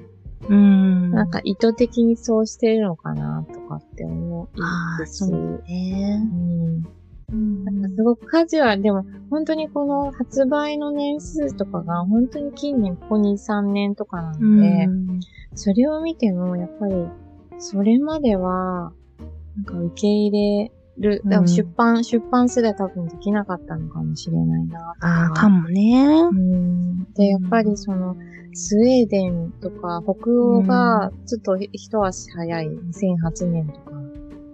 [0.48, 1.10] うん。
[1.10, 1.30] なん。
[1.30, 5.26] か意図的にそうしてるのかなとかって思いああ、です。
[5.26, 6.20] そうね。
[6.32, 6.88] うん。
[7.32, 7.64] うん。
[7.64, 7.82] なん。
[7.82, 14.88] かすごくカジュアル、でも本当にこの発売の年数とかが本当に近年ここ2、3年とかなので、
[15.54, 16.94] それを見てもやっぱり
[17.58, 18.92] それまでは
[19.58, 26.06] なんか受け入れる、だから出版、出版すら多分できなかったのかもしれないなとああ、かもね。
[26.30, 27.04] うん。
[27.14, 28.16] で、やっぱりその、
[28.54, 32.66] スウェーデンとか北欧がちょっと一足早い。
[32.66, 33.92] 2008年とか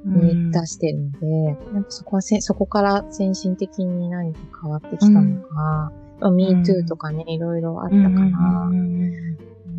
[0.04, 8.70] に出してるので、なんかそこはせ、そこから先進的に何か変わってきたのか、MeToo とかね、いろいろあったかな。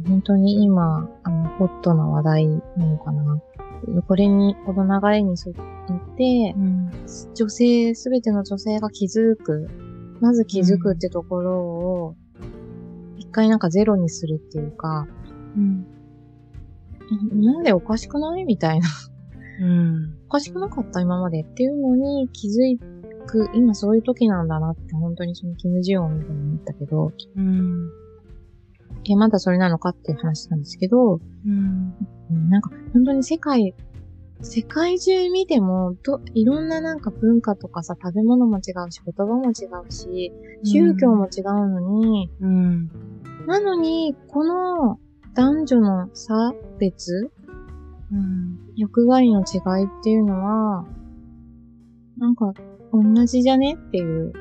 [0.08, 2.48] 本当に今、あの、ホットな話題
[2.78, 3.42] なのかな。
[4.08, 6.56] これに、この流れに沿って、
[7.36, 9.68] 女性、すべての女性が気づく。
[10.22, 12.16] まず気づくってところを、
[13.18, 15.08] 一回なんかゼロにするっていうか、
[15.56, 15.86] うん。
[17.34, 18.88] なんでおかしくないみたいな。
[19.62, 20.18] うん。
[20.28, 22.78] おかしくなかった今までっていうのに気づ
[23.26, 27.90] く、今そういう時なんだなって本当にそのキム・ジヨンみたいに思ったけど、うん。
[29.04, 31.94] いや、まだそれなのかっていう話なんですけど、うん。
[32.32, 33.74] うんなんか本当に世界、
[34.42, 40.32] 世界中見ても、と、いろんななんか文化とかさ、食べ物も違うし、言葉も違うし、
[40.64, 42.90] 宗教も違うのに、うん。
[43.48, 45.00] なのに、この
[45.34, 47.32] 男女の差別
[48.12, 48.60] うん。
[48.76, 50.86] 欲張りの違いっていうのは、
[52.18, 52.54] なんか、
[52.94, 54.32] 同じじゃねっていう。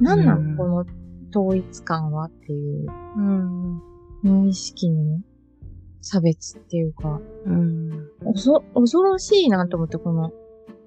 [0.00, 0.86] なんなの、うんこの
[1.34, 3.82] 統一感はっていう、うん。
[4.22, 5.20] 無意識の
[6.06, 8.08] 差別っていうか、うん。
[8.24, 10.32] おそ、恐ろしいなと思って、この、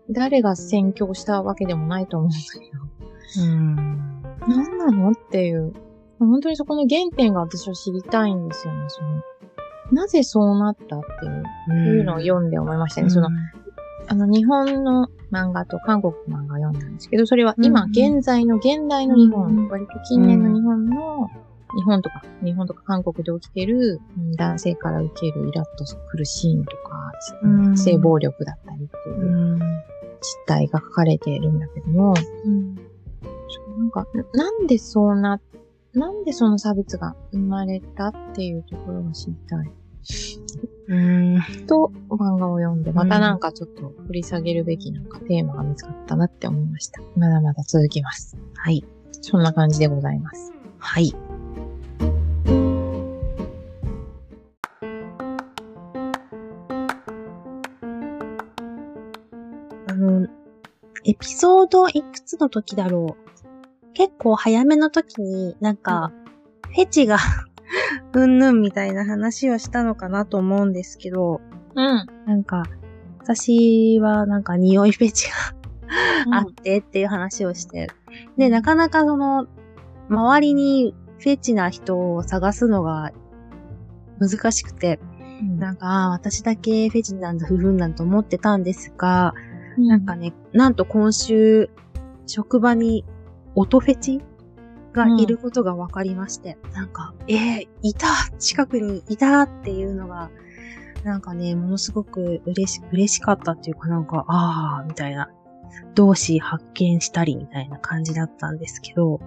[0.10, 2.38] 誰が宣教したわけでもないと思うんだ
[3.36, 3.76] けうん。
[4.40, 5.74] ど、なんなのっていう、
[6.20, 9.22] 本当にそこの原点が私は知りたいんですよね、その、
[9.92, 13.10] なぜそうなったっていう、っていうのを読んで思いましたね。
[13.10, 13.28] その、
[14.08, 17.92] あの、日本の漫画と韓国の漫画を読んだんですけど、それは今、うん。
[17.92, 19.68] 現在の、現代の日本、うん。
[19.68, 21.28] 割と近年の日本の、
[21.76, 27.12] 日本とか、日本とか韓国で起きてるうん男性から受けるイラッとくるシーンとか、
[27.44, 29.60] うん性暴力だったりっていううん
[30.22, 32.14] 実態が書かれているんだけども、
[32.46, 32.76] うん。
[32.76, 32.82] な
[33.86, 35.40] んか、ななんでそうな、
[35.94, 39.72] なんでその差別が生まれたっていうところが知りたい。
[40.88, 41.40] うん。
[41.68, 47.02] と、漫画を読んで、またなんかちょっと掘り下げるべきなんかテーマが見つかったなって思いました。
[47.16, 48.38] まだまだ続きます。
[48.56, 48.84] はい。
[49.22, 50.52] そんな感じでございます。
[50.80, 51.14] はい。
[61.20, 63.94] ピソードいくつの時だろう？
[63.94, 66.12] 結構早めの時になんか、
[66.74, 67.18] フェチが
[68.14, 71.42] うんぬんみたいな話をしたのかなと思うんですけど、
[71.76, 72.06] うん。
[72.26, 72.64] なんか、
[73.20, 75.28] 私はなんか匂いフェチ
[76.28, 77.90] があってっていう話をして。
[78.38, 79.48] で、なかなかその、
[80.10, 83.12] 周りにフェチな人を探すのが
[84.20, 85.00] 難しくて、
[85.58, 89.34] なんか、ああ、私だけフェチなんだ、ふふんなんと思ってたんですが、
[89.88, 91.70] なんかね、なんと今週、
[92.28, 93.06] 職場に
[93.56, 94.22] 音フェチ
[94.94, 98.08] がいることが分かりまして、なんか、えー、いた
[98.38, 100.30] 近くにいたっていうのが、
[101.04, 105.30] なんかね、ものすごく嬉し、嬉しかったっていうかなんか、ああ、みたいな、
[105.96, 109.22] 同志発見したりみたいな感じだったんですけど、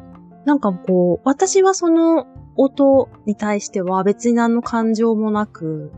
[0.44, 2.26] なんかこう、私はその
[2.56, 5.92] 音に対しては別に何の感情もなく、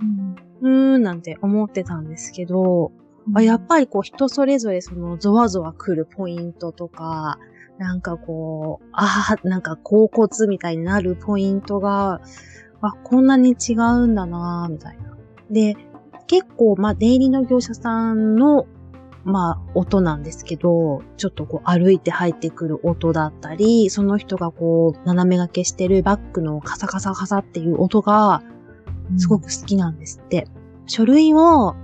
[0.00, 0.94] うん。
[0.94, 2.92] うーんなんて思ってたんですけど、
[3.34, 7.38] あやっぱりこう人それぞれそのゾワゾワ来るポイントとか、
[7.78, 12.20] なんかこう、ああ、なんか甲骨みたいになるポイントが、
[12.80, 15.16] あ、こんなに違うんだなみたいな。
[15.50, 15.76] で、
[16.26, 18.66] 結構、まあ、出入りの業者さんの、
[19.24, 28.42] まあ、音なんですけど、ちょっとこう歩いて入ってくる音だったり、その人がこう、斜め掛けしてるバッグのカサカサカサっていう音が、
[29.16, 30.48] すごく好きなんですって。
[30.86, 31.74] 書類を、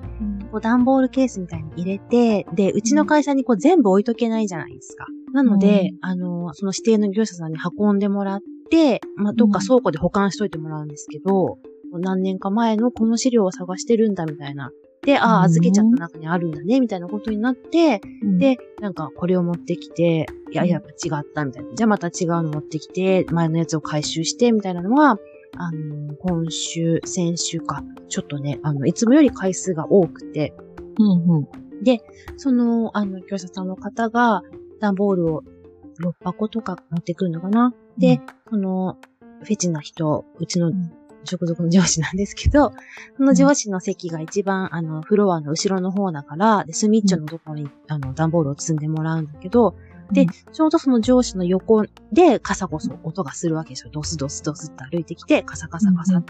[0.51, 5.07] こう段ボールケースみたいに入れて、で、うちの会社にこう全部置いとけないじゃないですか。
[5.33, 8.41] なので、あの、その指定の業者さんに運んでもらっ
[8.71, 11.59] て、まあ、どっか倉庫で保管しといてもらうんですけど、
[11.93, 14.71] 何年か前のこの資料を探してるんだみたいな。
[15.03, 18.01] で、ああ、預けちゃった中にあるんだね、みたいなことになって、
[18.39, 21.75] で、なんかこれを持ってきて、いや、やっぱ違ったみたいな。
[21.75, 25.19] じゃあまた違うの持ってきて、前のやつを回収して、みたいなのは、
[25.57, 30.55] あの、今週、先週か、ちょっとね、あの、いつもより回数が多くて、
[30.99, 31.85] うんうん。
[31.85, 32.01] で、
[32.37, 34.43] その、あの、業者さんの方が、
[34.81, 35.43] 段ボールを
[36.01, 37.75] 6箱とか持ってくるのかな。
[37.99, 38.21] で、
[38.53, 38.97] うん、その、
[39.43, 40.73] フェチな人、うちの
[41.31, 42.73] 直属の上司なんですけど、
[43.17, 49.77] その上司の席が一番、あの、フロアの後ろの方だから、で、スミッチョのところに、あの、段ボールを積んでもらうんだけど、
[50.13, 53.91] で、ちょうどその上司の横でカサコソ音がするわけですよ。
[53.93, 56.23] ドスドスドスって歩いてきて、カサカサカサ。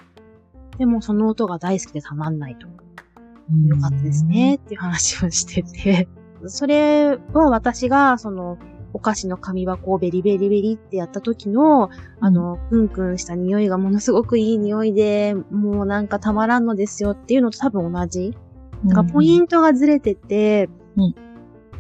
[0.78, 2.66] でもその音が大好きでたまんないと。
[2.66, 6.08] よかったですねっていう話をしてて、
[6.46, 8.58] それは私が、その、
[8.94, 18.36] お菓子の紙箱をベリベリベリってやった時の、あの、クンクンした匂いがものすごくいい匂いで、もうなんかたまらんのですよっていうのと多分同じ。
[18.84, 21.14] なんかポイントがずれてて、うん、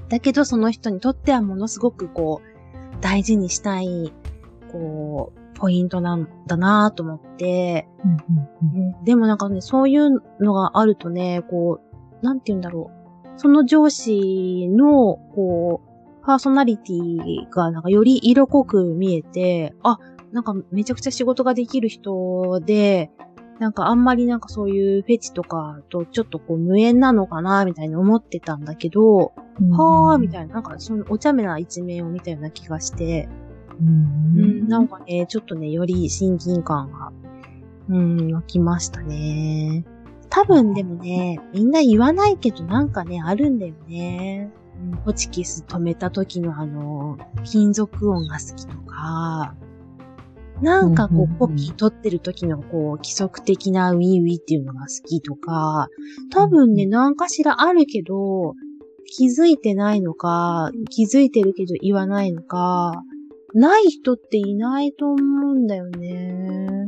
[0.08, 4.12] だけどその人にとってはものすごくこう、大事にしたい、
[4.72, 7.88] こう、ポイントなんだなと思って、
[9.04, 11.80] でもなんかね、そういうのがあるとね、こ
[12.22, 13.40] う、なんて言うんだろう。
[13.40, 19.98] その上司の、こう、パーソナリティがなんかより色濃く見えて、あ、
[20.32, 23.10] なんかめちゃくちゃ仕事ができる人で、
[23.58, 33.28] なんかあんまりなんかそういうフェチとかとちょっとこう無縁なのかな、みたいに思ってたんだけど、うん、はぁ、みたいな、なんかそのお茶目な一面を見たような気がして、
[33.80, 37.12] うん、なんかね、ちょっとね、より親近感が、
[37.88, 39.84] うん、湧きましたね。
[40.30, 44.52] 多分でもね、みんな言わないけどなんかね、あるんだよね。
[45.04, 49.54] ホチキス止めた時のあの、金属音が好きとか、
[50.62, 55.88] なんかこう、コピー取ってる時のこう、規則的なウィーウィーっていうのが好きとか、
[56.30, 58.54] 多分ね、何かしらあるけど、
[59.06, 63.04] 気づいてないのか、気づいてるけど言わないのか、
[63.54, 66.84] ない人っていないと思うんだよね。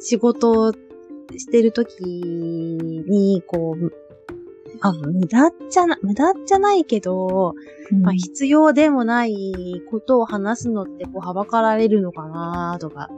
[0.00, 3.92] 仕事してる時に、こう、
[4.84, 7.54] あ、無駄じゃな、無駄じゃないけど、
[7.90, 13.08] うん、まあ必要でもないことを話すのってこうはばかられるのかなとか、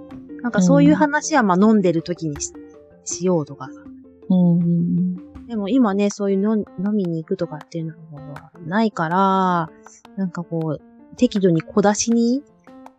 [0.42, 2.52] なんかそういう話はまあ飲んでる時にし
[3.04, 3.80] しようとかさ。
[4.28, 5.16] うん、
[5.48, 6.64] でも今ね、そういうの飲
[6.94, 9.70] みに行くとかっていうのはないから、
[10.16, 12.44] なんかこう、適度に小出しに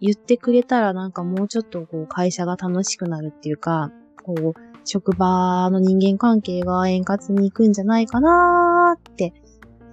[0.01, 3.91] 言ってくれたらなんかもうちょっとこう会社が楽しくなるっていうか、
[4.23, 4.53] こう、
[4.87, 9.33] 職場の人間関係が円滑に行くんじゃないかなーって、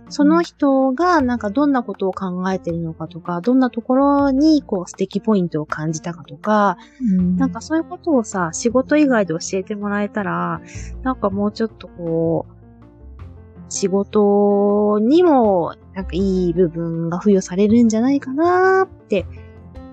[0.08, 10.60] その人がなんかどんなことを考えてるのかとか、どんなところにこう素敵ポイントを感じたかとか、うん、なんかそういうことをさ、仕事以外で教えてもらえたら、
[11.02, 12.54] なんかもうちょっとこう、
[13.68, 19.26] 仕事にもなんかいい部分が付与されるんじゃないかなーって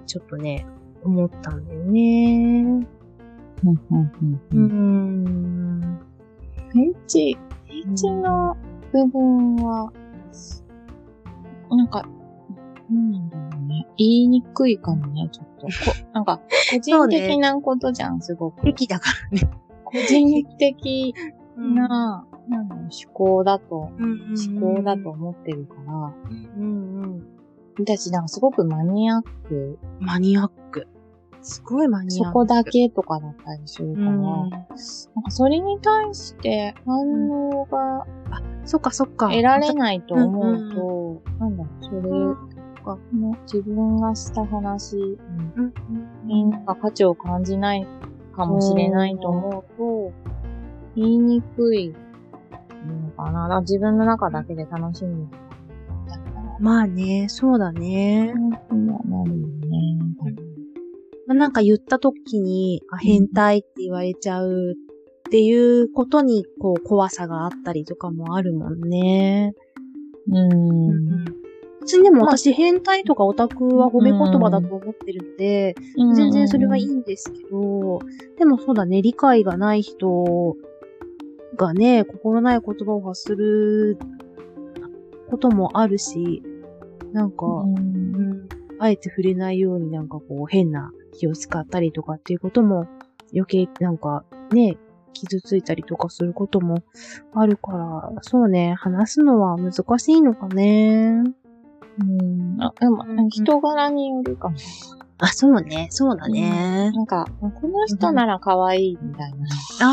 [0.05, 0.67] ちょっとね、
[1.03, 2.85] 思ったんだよね。
[3.63, 4.11] うん、うん、
[4.51, 4.59] うん。
[4.59, 5.99] うん。
[6.69, 7.37] フェチ、
[7.67, 8.55] フェチの
[8.91, 9.91] 部分は、
[11.69, 12.03] なんか、
[12.89, 13.87] なんなんだろうね。
[13.97, 15.67] 言いにくいかもね、ちょっと。
[15.67, 15.71] こ
[16.13, 16.41] なんか、
[16.71, 18.61] 個人的なことじゃん、すごく。
[18.63, 19.49] 敵だからね。
[19.85, 21.13] 個人的
[21.57, 27.27] な、なんだろう、思考だと、思考だと思ってるから、うんうん
[27.79, 29.79] 私なんかすごくマニアック。
[29.99, 30.87] マニアック。
[31.41, 32.29] すごいマニアック。
[32.29, 34.67] そこだけとかだったりするから、うん、なんか
[35.29, 39.29] それに対して反応が、あ、そっかそっか。
[39.29, 42.01] 得られないと思うと、うんうん、なんだそれ
[42.83, 42.97] が、
[43.43, 44.95] 自分がした話
[46.25, 47.87] に、なんか価値を感じない
[48.35, 50.13] かもしれないと思うと、
[50.95, 53.61] 言いにくいのかな。
[53.61, 55.27] 自分の中だけで楽しむ
[56.59, 58.33] まあね、そうだね。
[58.35, 60.50] なるよね。
[61.27, 69.53] まあ、なんか言った時に、あ、変態って言われちゃうっていうことに、こう、怖さがあったりとかもあるもんね。
[70.29, 71.25] うん。
[71.81, 75.75] 別にでも私変態とかオタクは褒め言葉だと思ってるので、
[76.15, 77.99] 全然それはいいんですけど、
[78.37, 80.55] でもそうだね、理解がない人
[81.57, 83.97] がね、心ない言葉を発する
[85.29, 86.43] こともあるし、
[87.13, 87.77] なんか、うん。
[87.77, 88.49] うん。
[88.79, 92.87] あえて触れないようになんかこう変な気を使ったりとかっていうことも
[93.33, 94.77] 余計なんかね、
[95.13, 96.83] 傷ついたりとかすることも
[97.33, 101.23] あるから、そうね、話すのは難しいのかね。
[101.99, 102.57] うん。
[102.59, 104.55] あ、でもうん、人柄によるかも。
[105.19, 106.91] あ、そうね、そうだね。
[106.91, 109.47] なんか、この人なら可愛いみたいな。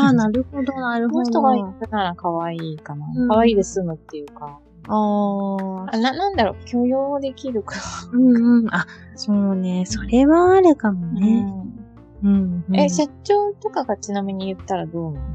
[0.05, 1.19] ああ、なるほど、なるほど。
[1.19, 3.27] この人が行くなら可愛いかなうん。
[3.27, 4.59] 可愛いで済むっていうか。
[4.87, 7.75] ああ、あな、なんだろう、許容できるか。
[8.11, 8.67] うんうん。
[8.73, 11.45] あ、そうね、それはあるかもね。
[12.23, 12.79] うん、うん。
[12.79, 15.27] え、社長とかがちなみに言ったらどうなの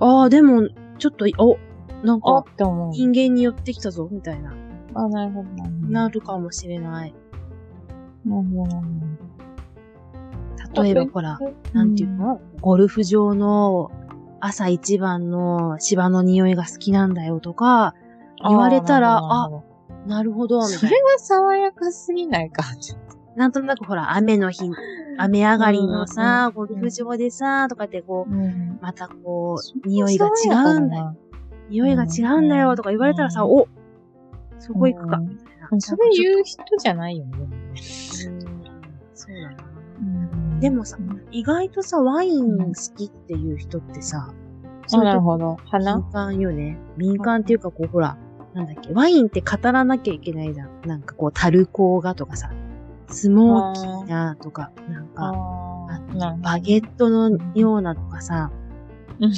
[0.00, 0.68] ああ、でも、
[0.98, 1.58] ちょっと、お、
[2.04, 2.44] なんか。
[2.92, 4.54] 人間に寄ってきたぞ、みたいな、
[4.94, 5.48] あ、なるほど。
[5.88, 7.14] なるかもしれない。
[8.24, 8.82] なるほど
[10.82, 11.38] 例えば、ほら。
[11.72, 13.90] なんていうの、ゴルフ場の
[14.40, 17.94] 朝一番の芝の匂いが好きなんだよとか、
[18.46, 22.62] 言われたらあーなるほど、どそれは爽やかすぎないか。
[22.62, 22.68] な。
[23.36, 24.70] なんとなくほら、雨の日、
[25.18, 28.78] 雨上がりのうんさ、うんゴルフ場でさ、とかってこう、うん。
[28.80, 31.16] またこう、匂いが違うんだよ。
[31.68, 33.68] 匂いが違うんだよとか言われたらさ、うんお
[34.58, 35.80] そこ行くか、うんみたいな。
[35.80, 37.38] それ言う人じゃないよね。
[37.38, 37.74] うん
[39.14, 39.56] そうだな。
[40.00, 40.96] うんでもさ、
[41.30, 44.32] 意外とさ、ワイン好きっていう人ってさ、
[44.92, 45.56] あ、なるほど。
[45.66, 45.96] 花？
[45.96, 46.78] 民間よね。
[46.96, 48.16] 民間っていうかこう、ほら、
[48.54, 50.80] なんだっけ、ワインって語らなきゃいけないじゃん。
[50.86, 52.50] なんかこう、樽香がとかさ、
[53.08, 55.34] スモーキーなとか、なんか、
[56.42, 58.50] バゲットのようなとかさ、
[59.20, 59.32] うん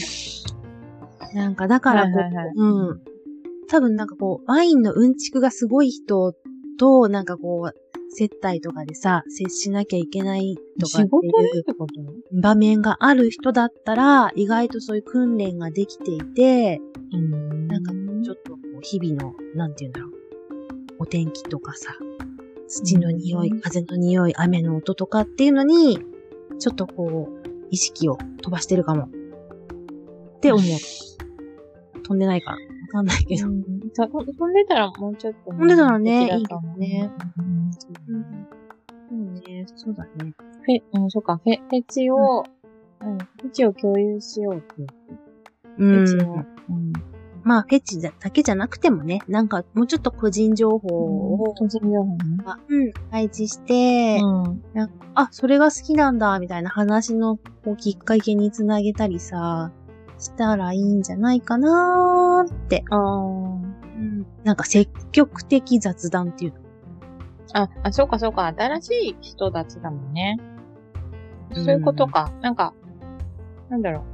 [1.32, 3.00] なんかだからこう、はいはいはいうん。
[3.68, 6.34] 多分なんかこう、ワインのうんちくがすごい人
[6.76, 16.80] と、なんかこう、接待とかでさ、接しなきゃいけないとかっていう場面がある人だったら、意外とそういう訓練ができていて、
[17.12, 17.92] うんなんか
[18.24, 20.10] ちょっとこう日々の、なんて言うんだろう。
[20.98, 21.96] お天気とかさ、
[22.68, 25.98] 土の匂い、うん風の匂い、雨の音とかっていうのに、
[26.58, 29.04] ちょっとこう、意識を飛ばしてるかも。
[30.36, 30.64] って思う。
[32.02, 33.48] 飛んでないかなわかんないけど。
[33.48, 35.58] うんと飛んでたらもうちょっとね。
[35.58, 37.10] 飛んでたらねいいけどね。
[37.38, 38.10] うんそう
[39.50, 40.34] ね、そうだね。
[40.62, 42.44] フェ、うん、そうか、フェ、フェチを、
[43.00, 44.88] うん、フェチを共有しようっていう。
[45.78, 46.36] うフェチを。
[46.36, 46.46] ん。
[46.70, 46.92] うん。
[47.42, 52.18] まあ、フェチだけじゃなくてもね、なんかもうちょっと個人情報を、個人情報ね。
[52.68, 54.62] うん、配置して、うん。
[55.14, 59.72] あ、それが好きなんだ、みたいな話のこうきっかけにつなげたりさ、
[60.18, 62.84] したらいいんじゃないかなーって。
[62.90, 66.58] あうん、なんか積極的雑談っていうの。
[67.52, 67.62] あ。
[67.62, 68.46] あ、あ、そうかそうか。
[68.46, 70.38] 新しい人たちだもんね。
[71.54, 72.32] そういうことか。
[72.40, 72.74] なんか、
[73.68, 74.04] なんだろ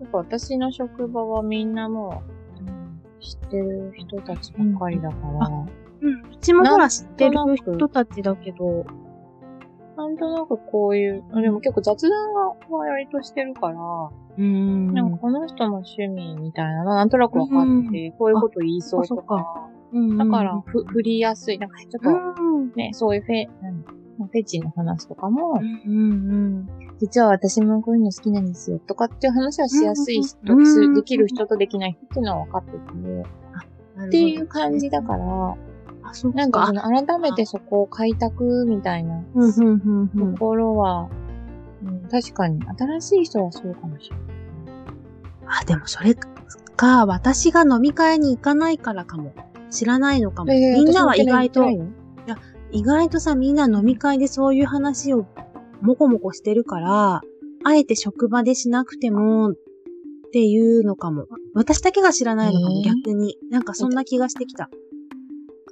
[0.00, 0.02] う。
[0.02, 2.22] なんか私の職場はみんなも
[3.20, 6.32] う、知ってる人たちばっかりだから、うん。
[6.32, 8.84] うちもほら知ってる人たちだけど、
[9.96, 14.92] なんとなくこういう、あでも結構雑談が割としてるから、うーん。
[14.92, 19.70] なんかこの人の趣味みたいなのなんとなく分かって、こういうこと言いそうとか
[20.18, 21.58] だから、ふ、振りやすい。
[21.58, 22.72] なんかちょっと、うん。
[22.74, 23.82] ね、そういうフェ、何
[24.28, 25.60] フェチの話とかも
[26.98, 34.06] 実は私もこういうの好きなんですよとかっていう話はしやすい人、できる人とできない人っていうのは分かってて、うん。
[34.06, 35.56] っていう感じだから。
[36.34, 40.38] なんかその改めてそこを開拓みたいなと。
[40.38, 41.08] ころは、
[41.84, 44.26] うん、確かに新しい人はそうかもしれない。
[45.62, 46.14] あ、でもそれ
[46.76, 49.32] か、私が飲み会に行かないからかも。
[49.70, 50.52] 知らないのかも。
[50.52, 51.84] みんなは意外と、私も
[52.26, 52.42] 言って
[52.72, 55.26] 意外とさ、みんな飲み会でそういう話を
[55.80, 57.22] もこもこしてるから、
[57.64, 59.54] あえて職場でしなくてもっ
[60.32, 61.26] ていうのかも。
[61.54, 63.38] 私だけが知らないのかも、えー逆に。
[63.50, 64.70] なんかそんな気がしてきた。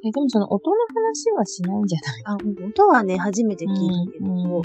[0.06, 2.22] え、でもその音の話はしないんじゃない？
[2.62, 4.62] あ、音はね、初めて聞いたけど、うん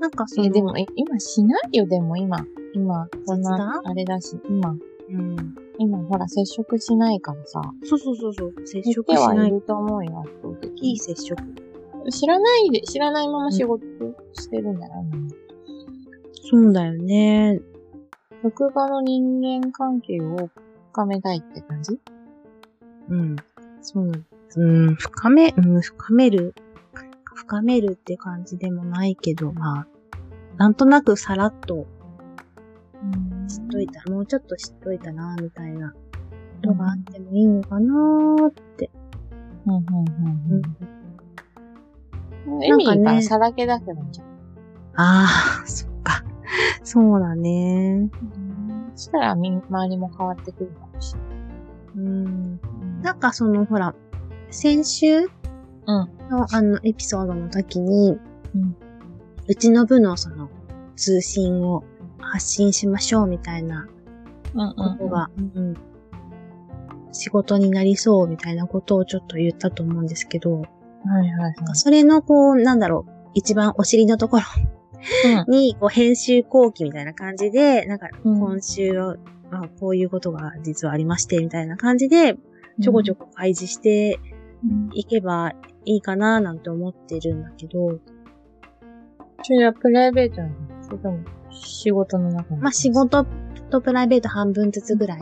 [0.00, 2.38] なんかその、え、でも、え、今しないよ、でも今。
[2.72, 4.76] 今、そんなあれだし、今、
[5.10, 5.36] うん。
[5.76, 7.60] 今、ほら、接触しないからさ。
[7.82, 9.48] そうそうそうそう、接触しない。
[9.48, 10.98] いると思うよ、圧倒的いいに。
[11.00, 11.42] 接触。
[12.12, 13.84] 知らないで、知らないまま仕事
[14.34, 15.10] してるんじゃないの、
[16.48, 17.60] そうだよね。
[18.44, 20.48] 職場の人間関係を
[20.92, 21.98] 深めたいって感じ？
[23.08, 23.36] うん。
[23.82, 24.12] そう。
[24.56, 26.54] うん、深め、うん、深める、
[27.34, 29.86] 深めるって感じでもないけど、まあ、
[30.56, 31.86] なんとなくさらっと
[33.48, 35.96] 知っといた、もうちょっと知っといたな、みたいなこ
[36.62, 38.90] とがあってもいいのかなーって。
[39.66, 39.82] うん、うん、
[42.46, 42.64] うん。
[42.64, 44.26] エミリーからさらけ出せばいいんじゃん。
[44.96, 45.26] あ
[45.62, 46.24] あ、そっか。
[46.82, 48.10] そうだね。
[48.96, 51.28] そしたら、み、周りも変わってくるかもしれない。
[51.96, 52.60] うん。
[53.02, 53.94] なんかその、ほら、
[54.50, 55.20] 先週？
[55.20, 55.28] うん。
[56.30, 58.18] のあのエピソードの時に、
[58.54, 58.76] うん
[59.50, 60.50] うちの部のその
[60.94, 61.82] 通信を
[62.18, 63.88] 発信しましょうみたいな
[64.54, 65.74] うん、ことが、うん
[67.12, 70.66] 仕事になりそうみたいなことをちょっと言ったと思うんですけど、はい
[71.14, 71.54] はいはい。
[71.72, 74.42] それのこう、なんだろう、一番お尻のところ
[75.46, 75.52] うん。
[75.52, 79.16] に、こう、編集後期みたいな感じで、なんか、うん今週は、
[79.50, 82.36] まあこういうことが実はありまして、みたいな感じで、
[82.82, 84.37] ちょこちょこ開示してうん。
[84.92, 85.52] いけば
[85.84, 87.98] いいかな、なんて思ってるんだけど、
[89.42, 91.18] それはプライベートなのそれとも
[91.50, 92.90] 仕事の中のまあ、仕。
[92.92, 93.26] 事
[93.70, 95.20] とプライベート半分ずつぐらい。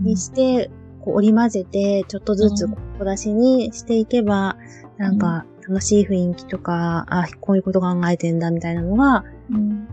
[0.00, 0.70] にして、
[1.00, 4.56] こう、織り混ぜて、ちょっとずつうん小出しにしていけば、
[4.98, 9.86] なんか、楽しい雰囲気とか、あ、こういうこと考えてんだ、みたいなのがうん。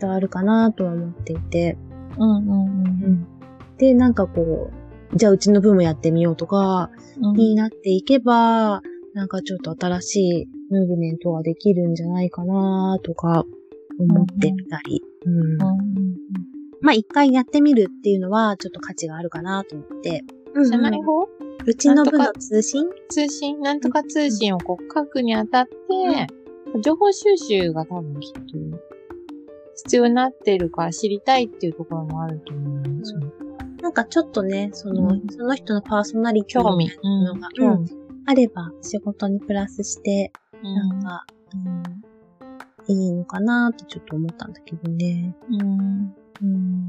[0.00, 1.76] 伝わるかな、とは思っていて、
[2.18, 3.26] うんうんうん
[3.78, 4.70] で、なんかこ
[5.12, 6.99] う、じゃあうちの分もやってみようとか、うん。
[7.20, 8.82] になっていけば、
[9.14, 13.44] なんかちょっと新しいムーブメントができるんじゃないかなとか
[13.98, 15.02] 思ってみたり。
[15.24, 15.58] うん
[16.82, 20.24] まあ一回やってみるっていうのはちょっと価値があるかなと思って。
[20.54, 20.68] うん。
[20.68, 21.28] 社内法
[21.66, 22.86] うちの部の通信？
[23.10, 25.74] 通信、なんとか通信をこう書くにあたって、
[26.80, 28.40] 情報収集が多分きっと
[29.76, 33.20] 必要になってるから知りたいっていうところもあると思うんですよ。
[33.82, 40.30] なんかちょっとね、その、うんその人のパーソナリティ興味みたいなのが、うんうんあれば仕事にプラスして、
[40.62, 41.26] なんか、
[42.86, 45.34] いいのかなとちょっと思ったんだけどね。
[45.48, 46.14] うん。
[46.42, 46.88] うん。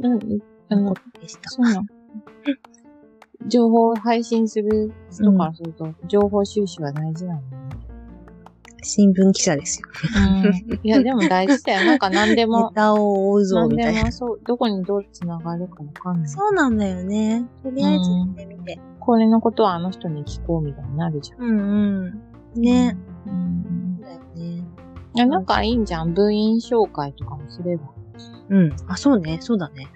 [0.00, 0.38] うん。
[0.68, 1.50] あのなこ、とでした。
[1.50, 1.82] そうなの。
[3.46, 7.48] 情報を配信する人からすると、情報収集は大事なのね。
[8.86, 9.88] 新聞記者ですよ。
[10.44, 10.80] うん。
[10.82, 11.84] いや、でも大事だよ。
[11.84, 13.98] なんか何でネも、タを追うぞ、何みたいな。
[14.00, 16.28] でもそう、どこにどう繋がるかわかんない。
[16.28, 17.44] そうなんだよね。
[17.62, 18.78] とりあえずやってみて。
[19.00, 21.40] これのことはあの人に聞こうみたいになるじゃん。
[21.40, 22.18] うんう
[22.58, 22.60] ん。
[22.60, 22.96] ね。
[23.26, 23.98] うん。
[24.00, 24.64] そうだよね。
[25.14, 26.14] いや、なんかいいんじゃん。
[26.14, 27.84] 部員紹介とかもすれば。
[28.50, 28.76] うん。
[28.88, 29.38] あ、そうね。
[29.40, 29.86] そうだね。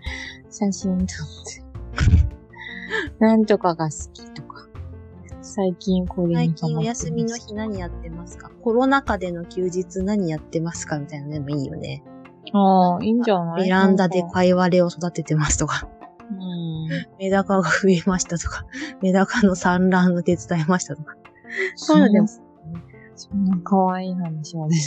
[0.50, 1.06] 写真撮っ
[1.46, 1.62] て。
[3.18, 4.29] なんとかが好き。
[5.52, 8.50] 最近これ最近お休みの日何やってますか？
[8.62, 12.04] コロナ禍での休日何やってますかみたいなのでもいいよね。
[12.52, 13.64] ああ、いいんじゃない？
[13.64, 15.88] ベランダでカイワレを育ててますとか、
[16.30, 16.88] うん。
[17.18, 18.64] メダカが増えましたとか、
[19.02, 21.16] メダカの産卵の手伝いましたとか。
[21.74, 22.28] そういうのでも、
[23.16, 24.82] そんな可愛い話は出て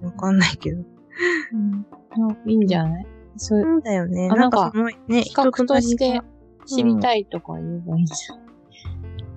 [0.00, 0.78] くわかんないけど。
[0.78, 0.86] る。
[1.52, 2.50] うん。
[2.50, 3.06] いいんじゃない？
[3.36, 4.30] そうだよね。
[4.32, 4.72] あなんか
[5.06, 6.22] ね、企画として
[6.64, 8.49] 人知りたいとか言えばいいんじゃん。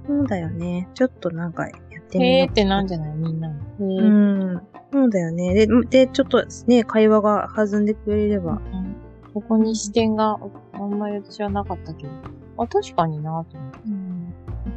[0.05, 0.89] そうだよね。
[0.93, 2.37] ちょっとなんかやってみよう。
[2.39, 3.15] へーってなんじゃない？
[3.15, 4.61] みんなうーん。
[4.91, 5.53] そうだよね。
[5.53, 8.53] で、で、ちょっとね、会話が弾んでくれれば。
[8.53, 8.95] うん
[9.33, 10.37] ここに視点が
[10.73, 12.11] あんまり私はなかったけど。
[12.59, 13.79] あ、確かになと思って。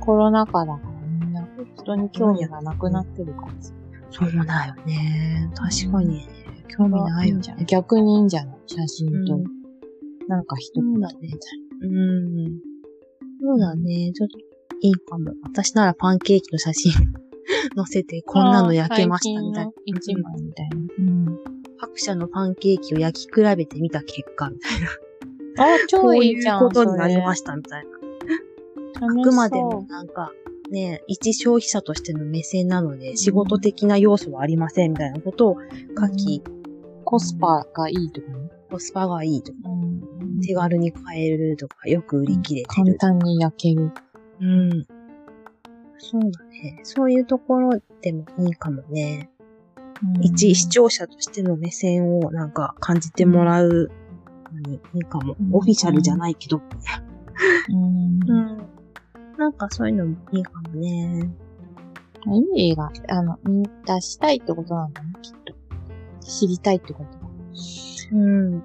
[0.00, 0.88] コロナ禍だから
[1.20, 1.46] みんな
[1.76, 3.74] 人に興味がなくなってるからさ。
[4.10, 5.50] そうだよね。
[5.54, 6.26] 確かに。
[6.74, 7.64] 興味ないよいいんじゃんね。
[7.68, 9.44] 逆にいいんじゃない写真とうん。
[10.26, 11.18] なんか一言みたい
[11.82, 12.58] うん。
[13.42, 14.10] そうだね。
[14.14, 14.38] ちょっと
[14.80, 15.32] いいかも。
[15.44, 16.92] 私ならパンケーキの写真
[17.76, 19.72] 載せて、こんなの焼けましたみたいな。
[19.84, 20.76] 一枚みたいな。
[20.98, 21.38] うん。
[21.78, 25.74] 各社のパンケーキを焼き比べてみた結果、みたいな。
[25.74, 26.60] あ、超こういいいうじゃん。
[26.60, 27.90] ことになりましした、みたいな。
[29.00, 30.32] たあくまでもなんか、
[30.70, 35.56] ね、一消費者としての目線なので、仕事的な要素はありません、みたいなことを
[35.98, 36.42] 書き、
[37.04, 38.50] コスパがいいとかね。
[38.70, 40.40] コスパがいいとか、うん。
[40.40, 42.98] 手軽に買えるとか、よく売り切れて簡る。
[42.98, 43.92] 単に焼ける。
[44.40, 44.86] うん。
[45.98, 46.80] そうだね。
[46.82, 49.30] そういうところでもいいかもね。
[50.20, 53.90] 一視聴者としての目線をなんか感じてもらう
[54.52, 55.36] のにいいかも。
[55.40, 56.60] うんオフィシャルじゃないけど。
[57.70, 58.20] うん。
[58.28, 58.62] うん。
[59.38, 61.30] なんかそういうのもいいかもね。
[62.26, 63.38] 意味が、あの、
[63.86, 65.54] 出したいってことなんだね、きっと。
[66.20, 67.18] 知りたいってこと？
[67.18, 67.26] だ。
[68.12, 68.62] うん。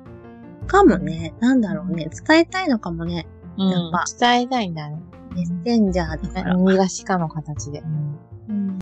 [0.68, 1.34] かもね。
[1.40, 2.10] なんだろうね。
[2.28, 3.28] 伝えたいのかもね。
[3.58, 4.98] うんやっぱ伝えたいんだね。
[5.34, 6.44] メッセンジャーとか。
[6.44, 7.82] 何がしかの形で。
[7.82, 8.80] うん。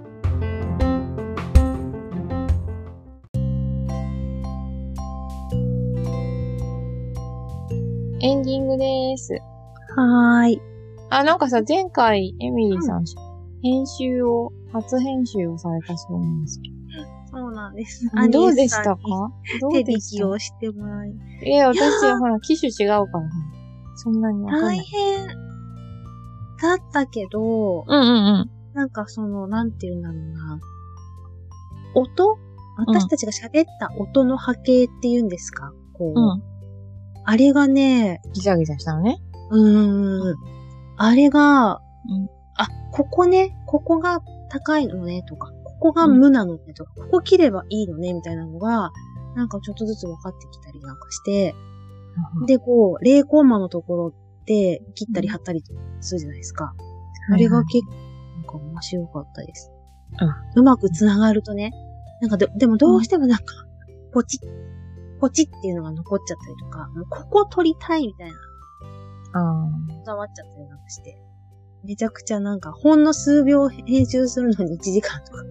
[8.21, 9.33] エンディングです。
[9.95, 10.61] はーい。
[11.09, 13.05] あ、なんかさ、前回、エミリーさん、
[13.63, 16.69] 編集を、初編集をされたそうなんですけ
[17.31, 18.05] そうなんです。
[18.13, 18.29] ど。
[18.29, 18.99] どうでしたか？
[19.61, 20.27] どう手でした？
[20.27, 21.15] をしてもらい。
[21.43, 23.35] いや、私はほら、機種違うからさ、
[23.95, 24.79] そんなにわかんな大い。
[24.81, 25.48] 変。
[26.62, 28.49] だったけど、うんうんうん。
[28.74, 30.60] なんかその、なんていうんだろうな。
[31.95, 32.38] 音？
[32.78, 35.74] 私たちが喋った音の波形っていうんですか？
[35.93, 36.43] こう、うん。
[37.26, 39.18] あれがね、ギザギザしたのね。
[39.51, 40.36] うーん、
[40.97, 48.91] あれが、うんあ、ここね、ここが高いのね、とか、ここが無なのね、とか、ここ切ればいいのね、みたいなのが、
[49.36, 51.55] なんかちょっとずつ分かってきたりなんかして、
[52.47, 54.14] で、こう、0コンマのところ
[54.49, 55.61] で切ったり貼ったり
[56.01, 56.73] するじゃないですか。
[57.31, 57.93] あれが結構、
[58.35, 59.71] なんか面白かったです。
[60.55, 61.71] うまく繋がるとね、
[62.19, 63.45] なんかで、でもどうしてもなんか、
[64.11, 68.35] ポチッ、ポチッっていうのが残っちゃったりとか、もうここ取りたいみたいな、
[69.33, 69.69] あ
[69.99, 71.21] こだわっちゃったりなんかして。
[71.85, 75.43] めちゃくちゃなんか、ほんの数秒編集するのに1時間とか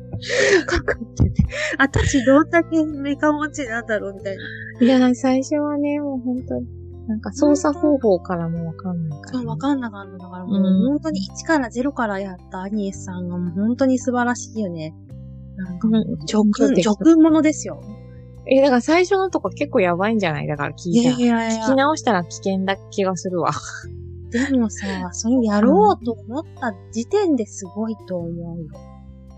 [0.66, 1.42] かかってて、
[1.78, 4.42] 私どんだけメカ持ちなんだろうみたいな。
[4.80, 4.84] あ。
[4.84, 6.66] いや、最初はね、もう本当に、
[7.09, 10.13] なんか操作方法からもわかんないから、そう、わかんなかった。
[10.19, 14.95] だからもう、うん本当に1から0からやったアニエスさんがもう本当に素晴らしいよね。
[15.57, 16.45] なんか直直
[17.17, 17.81] 者ですよ。
[18.47, 20.47] え、だから最初のとこ結構やばいんじゃない？
[20.47, 21.19] だから聞いたら。
[21.19, 23.51] やい聞き直したら危険だ気がするわ。
[24.31, 28.67] でもさ、それをやろうと思った時点ですごいと思うよ。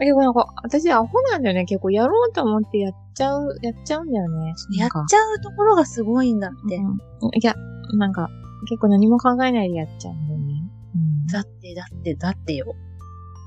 [0.07, 1.66] でもなんか、私アホなんだよね。
[1.66, 4.55] 結構やろうと思ってやっちゃう、やっちゃうんだよね。
[4.78, 6.76] やっちゃうところがすごいんだって。
[6.76, 6.98] うん
[7.34, 7.55] いや、
[7.98, 8.30] なんか、
[8.68, 10.62] 結構何も考えないでやっちゃうんだよね。
[10.94, 12.74] うんだって、だって、だってよ。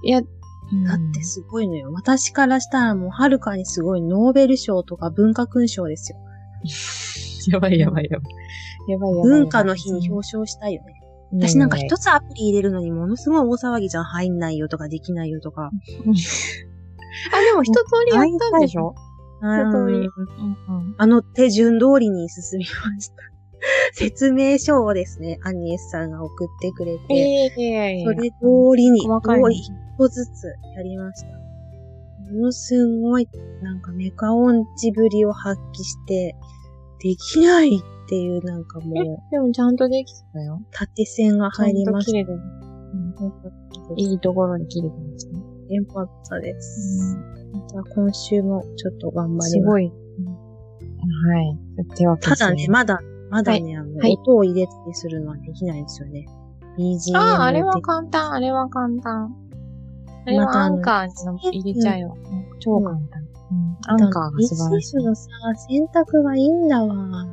[0.03, 1.91] いや、うんだってすごいのよ。
[1.91, 6.17] 私からしたらもうはるかにすごいノーベル賞とか文化勲章ですよ。
[7.51, 8.91] やばいやばいやばい。
[8.91, 9.23] やばいやばい。
[9.23, 11.02] 文化の日に表彰したいよね。
[11.33, 12.03] 私なんか一つ。
[12.03, 14.03] つアプリ入れるのにものすごい大騒ぎじゃん。
[14.03, 15.71] 入んないよとかできないよとか。
[17.31, 18.95] あ、でも一通りやったんでしょ？
[19.41, 20.95] うん通りうんうん。
[20.97, 23.15] あの手順通りに進みました。
[23.93, 27.25] 説明書をですね、アニエスさんが送ってくれて、いや
[27.55, 28.35] いやいやそれ通
[28.75, 31.27] りに、細かいのこう一個ずつやりました。
[32.33, 33.27] ものすごい、
[33.61, 36.35] なんかメカ音痴ぶりを発揮して、
[36.99, 40.61] できないっていうなんかもえう、、でもちゃんとできてたよ。
[40.71, 42.11] 縦線が入りました。
[42.11, 42.63] ちゃんと切れてる。
[43.97, 45.43] いいところに切れてましたね。
[45.75, 47.17] よかったです。
[47.53, 49.51] また今週もちょっと頑張ります。
[49.51, 49.87] すごい。
[49.87, 51.57] はい。
[51.95, 52.99] 手はただね、まだ、
[53.29, 56.25] まだね、あの、はい音を入れたりするのはできないんですよね。
[56.77, 59.35] BGM ああ、あれはで簡単、あれは簡単。
[60.25, 62.17] あれはアンカーにの入れちゃうよ。
[62.59, 63.21] 超簡単。
[63.21, 63.33] うん
[63.85, 64.97] アンカーが素晴らしい。
[64.97, 65.27] BGM のさ、
[65.67, 67.25] 選択がいいんだわ。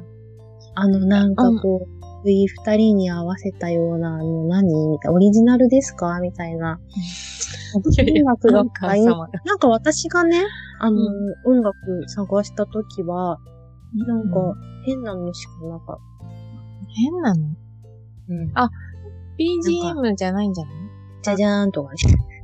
[0.80, 1.86] あの、なんかこ
[2.22, 4.66] う、V 二人に合わせたような、あの、何？
[4.88, 6.18] みたいな、オリジナルですか？
[6.20, 6.78] みたいな。
[7.74, 10.44] 音楽がアンカーいい様だなんか私がね、
[10.80, 11.76] あの、う音楽
[12.08, 13.38] 探したときは、
[13.94, 14.54] なんか、
[14.86, 15.98] 変なのしかなかっ
[16.96, 17.44] 変なの？
[18.28, 18.34] た。
[18.34, 18.52] うん。
[19.38, 20.74] ?BGM じゃないんじゃない？
[21.22, 21.98] じゃじゃーんとかね。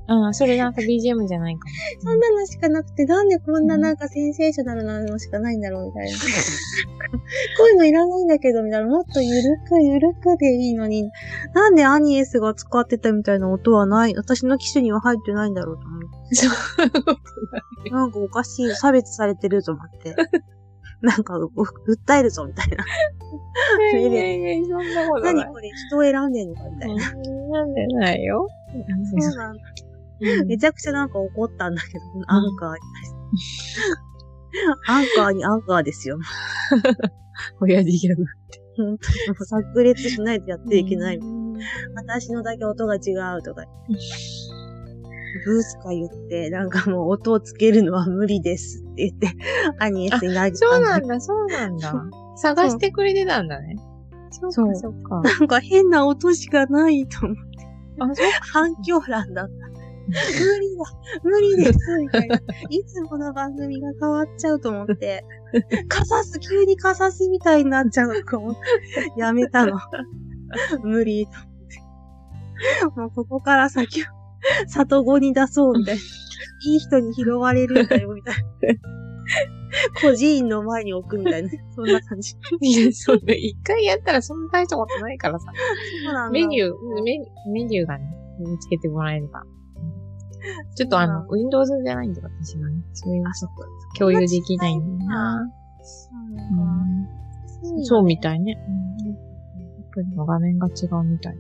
[0.08, 1.74] うん、それなんか BGM じゃないかも。
[2.00, 6.12] そんなのしかなくて、なんでこんななんかセンセーショナルなのしかないんだろうみたいな。
[7.58, 8.86] こういうのいらないんだけど、みたいな。
[8.86, 11.10] もっとゆるくゆるくでいいのに、
[11.54, 16.00] なんでアニエスが使ってたみたいな音はない、私の機種には入ってないんだろうと思っ
[17.84, 17.90] て。
[17.90, 20.14] なんかおかしい、差別されてると思って。
[21.02, 22.84] なんか、う訴えるぞ、みたいな。
[23.98, 25.34] いやいやいや、そんなことない。
[25.34, 26.54] 何これ、人を選んでんの？
[26.54, 27.12] か、みたいな。
[27.12, 28.48] うんなんでないよ。
[28.72, 29.62] そうなんだ。
[30.46, 32.78] めちゃくちゃなんか怒ったんだけど、アンカーに。
[34.88, 36.18] アンカーにアンカーですよ。
[37.60, 38.24] 親父ギャグ。
[38.76, 41.16] 本当にもう炸裂しないとやっていけない。
[41.16, 41.46] うん
[41.94, 43.64] 私のだけ音が違うとか。
[45.44, 49.32] ブースか言って、なんかもう音をつけるのは無理ですって言って、
[49.78, 51.94] アニエスに投げたそうなだんだ、そうなんだ。
[52.36, 53.76] 探してくれてたんだね。
[54.30, 55.20] そそうそっか。
[55.20, 57.42] なんか変な音しかないと思って、
[58.00, 59.65] あ、そっ反響欄だった。
[60.08, 60.84] 無理だ、
[61.22, 62.36] 無理です、みたいな。
[62.70, 65.24] いつもの番組が変わっちゃうと思って、
[65.88, 68.60] カサス、急にカサスみたいになっちゃうと思って、
[69.16, 69.78] やめたの。
[70.82, 73.00] 無理と思って。
[73.00, 74.12] もうここから先は、
[74.68, 76.00] 里子に出そうみたいな。
[76.66, 78.42] いい人に拾われるんだよ、みたいな。
[80.00, 81.50] 孤児院の前に置くみたいな。
[81.74, 82.34] そんな感じ。
[82.60, 85.46] いや、それ、一回やったらそんな大したことないからさ。
[86.04, 87.18] そうなんだメニュー、メ
[87.52, 88.04] メニューがね、
[88.38, 89.42] 見つけてもらえれば。
[90.74, 92.82] ちょっとあの、Windows じゃないんで、私がね。
[92.92, 95.50] それはちょっと共有できないんだよな。
[97.84, 98.56] そうみたいね。
[98.68, 98.86] うん
[99.96, 101.36] アプリの画面が違うみたい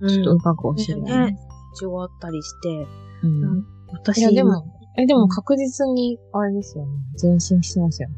[0.00, 0.08] な。
[0.08, 1.38] ちょっとうまく教えないね。
[1.80, 2.86] 違ったりして、
[3.22, 3.58] うん。
[3.60, 3.62] い
[3.92, 4.66] 私や、でも、
[4.98, 6.92] え、でも確実に、あれですよね。
[7.22, 8.14] 前進してますよね。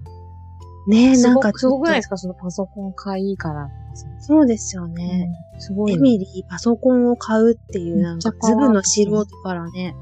[0.86, 2.16] ねえ、なんかくすごくないですか？
[2.16, 4.06] かそのパソコン買いから、さ。
[4.20, 5.28] そうですよね。
[5.54, 5.92] うんすごい。
[5.92, 9.94] エミリー、パソコンを買うっていう、なんかズブの素人からね、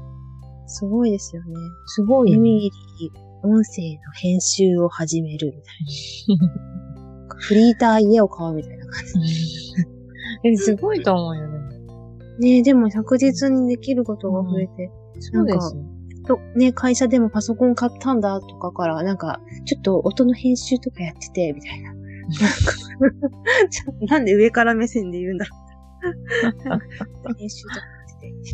[0.65, 1.53] すごいですよね。
[1.85, 2.49] すごいよね。
[2.49, 5.63] エミリー、音声の編集を始めるみたい
[7.29, 7.35] な。
[7.37, 10.49] フリーター家を買うみたいな感じ。
[10.49, 11.59] え、すごいと思うよね。
[12.39, 15.83] ねえ、でも着実にできることが増えて、そうですよ。
[16.27, 21.93] と、ね、会社でもパソコン買ったんだとかから、なんか、ちょっと音の編集とかやってて、みたいな。
[21.93, 22.01] なん
[23.19, 23.27] か
[24.15, 25.57] なんで上から目線で言うんだろ
[27.31, 27.33] う。
[27.37, 27.83] 編集とかや
[28.15, 28.53] って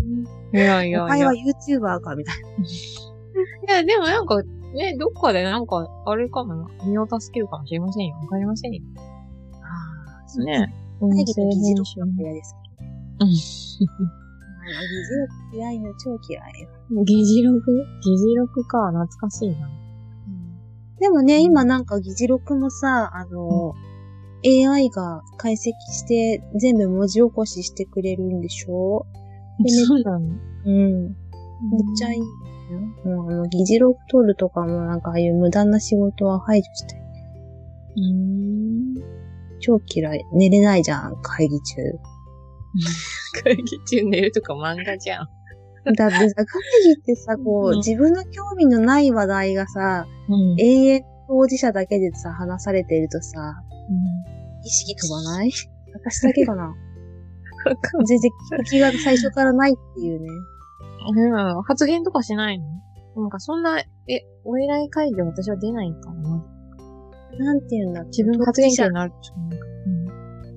[0.52, 0.58] て。
[0.58, 1.06] いやいやいや。
[1.06, 2.50] お前はい YouTuber か、みたいな。
[3.70, 4.42] や、でもなんか、
[4.74, 6.68] ね、どっかでなんか、あれかもな。
[6.86, 8.16] 身を助けるかもしれませんよ。
[8.18, 8.82] わかりませんよ。
[9.62, 10.74] ああ、そうね。
[11.00, 13.26] 会議の議事録集が嫌ですけど。
[13.26, 14.29] うん。
[14.70, 15.16] 議事
[15.52, 17.04] 録嫌いの超嫌いよ。
[17.04, 17.62] 議事録
[18.04, 19.70] 議事録か、懐かしいな。
[21.00, 23.74] でもね、今なんか議事録もさ、あの、
[24.46, 25.58] AI が解析
[25.92, 29.06] して全部文字起こししてくれるんでしょ？
[29.64, 30.26] でそうなの
[30.66, 31.04] うん。
[31.04, 32.26] めっちゃいいよ。
[33.06, 36.96] もうあの、議事録取るとかもなんかああいう無駄な仕事は排除して。
[37.98, 39.04] うーん。
[39.60, 40.26] 超嫌い。
[40.34, 41.82] 寝れないじゃん、会議中。
[43.44, 45.28] 会議中寝るとか漫画じゃん。
[45.96, 46.46] だってさ、会
[46.96, 50.60] 議ってさ、こうんう、自分の興味のない話題がさ、うん。
[50.60, 53.56] 永遠当事者だけでさ、話されてるとさ、
[54.64, 55.52] 意識飛ばない？
[55.94, 56.74] 私だけかな？
[58.06, 58.32] 全然
[58.70, 60.28] 気が最初からないっていうね。
[61.16, 61.64] うん。
[61.64, 62.66] 発言とかしないの？
[63.16, 63.86] なんかそんな、え、
[64.44, 66.46] お偉い会議で私は出ないかな。
[67.40, 69.56] なんて言うんだ自分の発言権のある人なんか。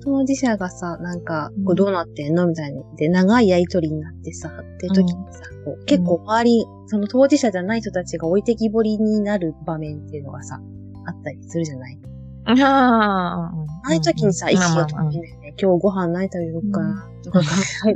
[0.03, 2.83] 当事者がさ、なんかうん、こうどうなってんのみたいに。
[2.97, 10.59] で、長いやりとりになってさ、っていう時にさ、こう結構周り、その当事者じゃない人たちが置いてきぼりになる場面っていうのがさ、
[11.05, 11.99] あったりするじゃない？
[12.45, 13.51] ああ。
[13.85, 15.53] ああいう時にさ、意識が飛まあまあぶんだよね。
[15.61, 17.45] 今日ご飯何食べようかな、とか考
[17.89, 17.93] え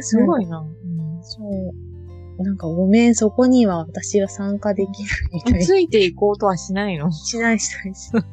[0.00, 0.64] つ すごいな。
[1.22, 1.87] そう。
[2.38, 4.94] なんかごめん、そこには私は参加できない
[5.32, 5.66] みたいな。
[5.66, 7.10] ついていこうとはしないの？
[7.10, 8.24] しないしないしない。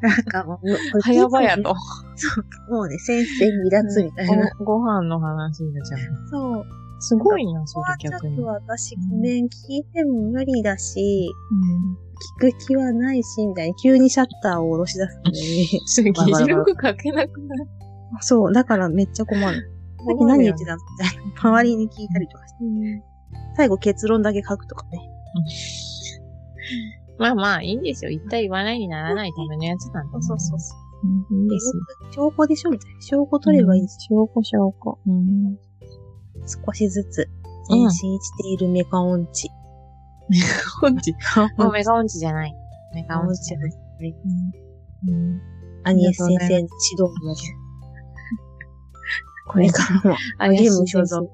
[0.00, 1.74] なんかもう、早々と。
[2.14, 2.40] そ
[2.70, 4.50] う、もうね、先生離脱みたいな。
[4.58, 6.00] ごご飯の話になっちゃう。
[6.30, 6.66] そう。
[7.00, 8.36] すごいな、それ逆に。
[8.36, 12.50] ちょっと私ごめん、聞いても無理だし、うん。
[12.50, 15.66] 聞く気はないし、みたいに急にシャッターを下ろし出すんだよね。
[15.86, 17.66] それ議事録書けなくない？
[18.20, 19.70] そう、だからめっちゃ困る。
[19.98, 20.82] さっき何言ってたの？
[20.98, 21.40] みたいな。
[21.40, 22.58] 周りに聞いたりとかして。
[23.58, 25.10] 最後結論だけ書くとかね。
[27.18, 28.10] まあまあ、いいんですよ。
[28.12, 30.12] 言った言わないにならないためのやつなんで。
[30.22, 31.08] そうそうそう。
[31.32, 31.42] うん。
[31.42, 31.82] いいですよ。
[32.12, 33.02] 証拠でしょみたいな。
[33.02, 34.98] 証拠取ればいいです証拠証拠。
[35.08, 35.58] うん。
[36.46, 37.28] 少しずつ
[37.68, 37.90] 前進
[38.20, 39.48] しているメカ音痴。
[40.80, 41.12] 音痴。
[41.56, 42.54] もうメガ音痴じゃない。
[42.94, 43.70] メガ音痴じゃない。
[44.02, 44.14] い。
[45.08, 45.42] うん。
[45.82, 47.34] アニエス先生の指導も。
[49.48, 51.26] これからも励む所存。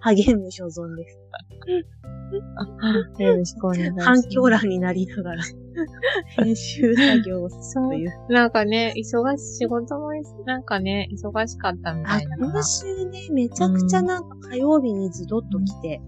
[0.00, 1.18] 励む所存です。
[3.18, 4.06] よろしくお願いします。
[4.06, 5.42] 反響欄になりながら、
[6.36, 8.12] 編集作業をするという。
[8.30, 10.10] なんかね、忙しい、仕事も、
[10.46, 12.36] なんかね、忙しかったみたあいな。
[12.38, 16.00] 今週ね、めちゃくちゃなんか火曜日にズドッと来て、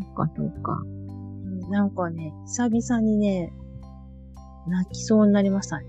[0.00, 0.82] そっか、そっか。
[0.84, 0.94] うん
[1.70, 3.52] なんかね、久々にね、
[4.66, 5.86] 泣きそうになりましたね。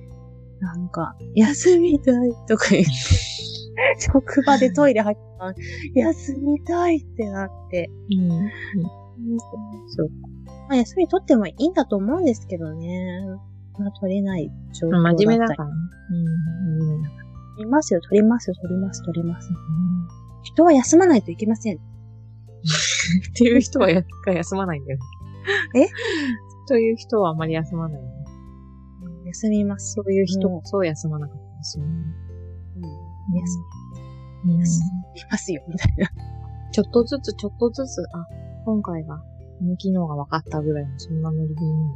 [0.60, 2.92] なんか、休みたいとか言って、
[4.00, 5.54] 職場でトイレ入ったら、
[5.94, 8.30] 休みたいってなって、うん。
[9.90, 10.10] そう。
[10.68, 13.22] まあ、休み取ってもいいんだと思うんですけどね。
[13.78, 15.16] まあ、取れない状況だったり。
[15.18, 15.76] 真面目だからね。
[16.12, 17.04] うん。
[17.04, 17.12] 取
[17.60, 19.50] りますよ、取りますよ、取ります、取ります。
[20.44, 21.78] 人は休まないといけません。
[21.78, 21.80] っ
[23.38, 25.00] ていう人はやが休まないんだよ。
[25.76, 25.88] え？
[26.68, 28.08] という人はあまり休まない、ね。
[29.26, 29.94] 休みます。
[29.94, 31.92] そういう人もそう休まなかったですよね。
[33.30, 33.60] うん、休
[34.46, 34.58] うん。
[34.58, 36.10] みますよ、みたいな。
[36.72, 38.28] ちょっとずつ、ちょっとずつ、あ、
[38.66, 39.24] 今回が、こ
[39.66, 41.96] の機能が分かったぐらいの、そんなノリでいいんで。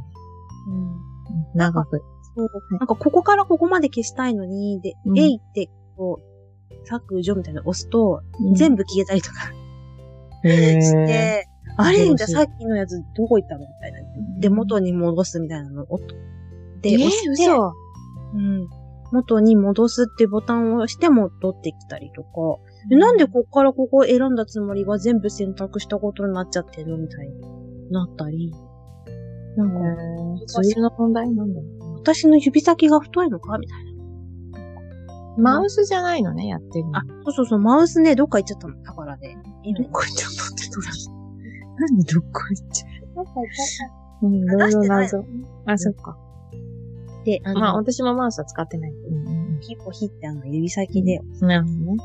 [0.68, 1.58] うん。
[1.58, 2.02] 長く。
[2.34, 2.48] そう。
[2.78, 5.18] なんか、ここからここまで消したいのに、で、うん。
[5.18, 8.22] えいって、こう、削除みたいなの押すと、
[8.54, 9.52] 全部消えたりとか。
[10.42, 11.06] しー。
[11.06, 14.00] て、あれじゃあさっきのやつどこ行ったのみたいな。
[14.40, 15.98] で、元に戻すみたいなのを、
[16.80, 17.72] で、えー押して、嘘。
[18.34, 18.68] うん。
[19.12, 22.28] 元に戻すってボタンを押して戻ってきたりとか、
[22.92, 28.52] えなんでこっからここを選んだつもりが全部選択したことになっちゃってるのみたいになったり。
[29.56, 29.74] なんか、
[30.46, 31.60] そういうの問題なんだ。
[31.96, 33.90] 私の指先が太いのかみたい
[35.38, 36.92] マウスじゃないのね、やってるの。
[36.92, 36.98] な。
[37.00, 38.82] あ、そうそうそう、マウスね、どっか行っちゃったの。
[38.82, 39.38] だからね。
[39.76, 40.80] どこ行っちゃった ってど
[41.78, 43.90] 何どこ行っちゃどっか行っちゃっ
[44.22, 45.24] ううん、いろいろ謎。
[45.66, 46.16] あ、んそっか。
[47.20, 47.24] た。
[47.24, 48.90] で、あの、まあ、私もマウスは使ってない。
[48.90, 51.96] うんうんヒポヒってあの指先で、なるほどね。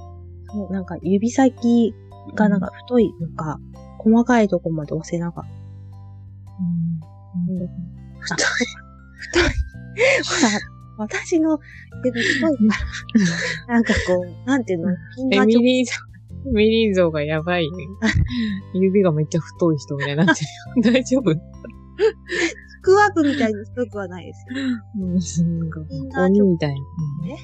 [0.52, 1.94] そう、なんか指先
[2.36, 3.60] がなんか太いのか、
[4.00, 5.50] 細かいとこまで押せなかった。
[7.50, 7.68] うん。
[8.20, 8.46] 太い。
[9.20, 9.44] 太い。
[9.44, 9.48] ほ
[11.00, 11.60] ら、私の
[12.04, 12.76] 指太いか
[13.68, 15.94] ら、なんかこう、なんていうの、ピンエがちょミリー像、
[16.50, 17.78] エミリー像がやばいね。
[18.74, 20.44] 指がめっちゃ太い人みたいになって
[20.90, 20.94] る。
[20.94, 21.32] 大丈夫？
[22.86, 24.56] スクワークみたいに太くはないですよ。
[25.00, 25.16] うん、
[25.60, 25.82] なんか
[26.26, 26.80] 鬼みたいに。
[27.28, 27.38] ね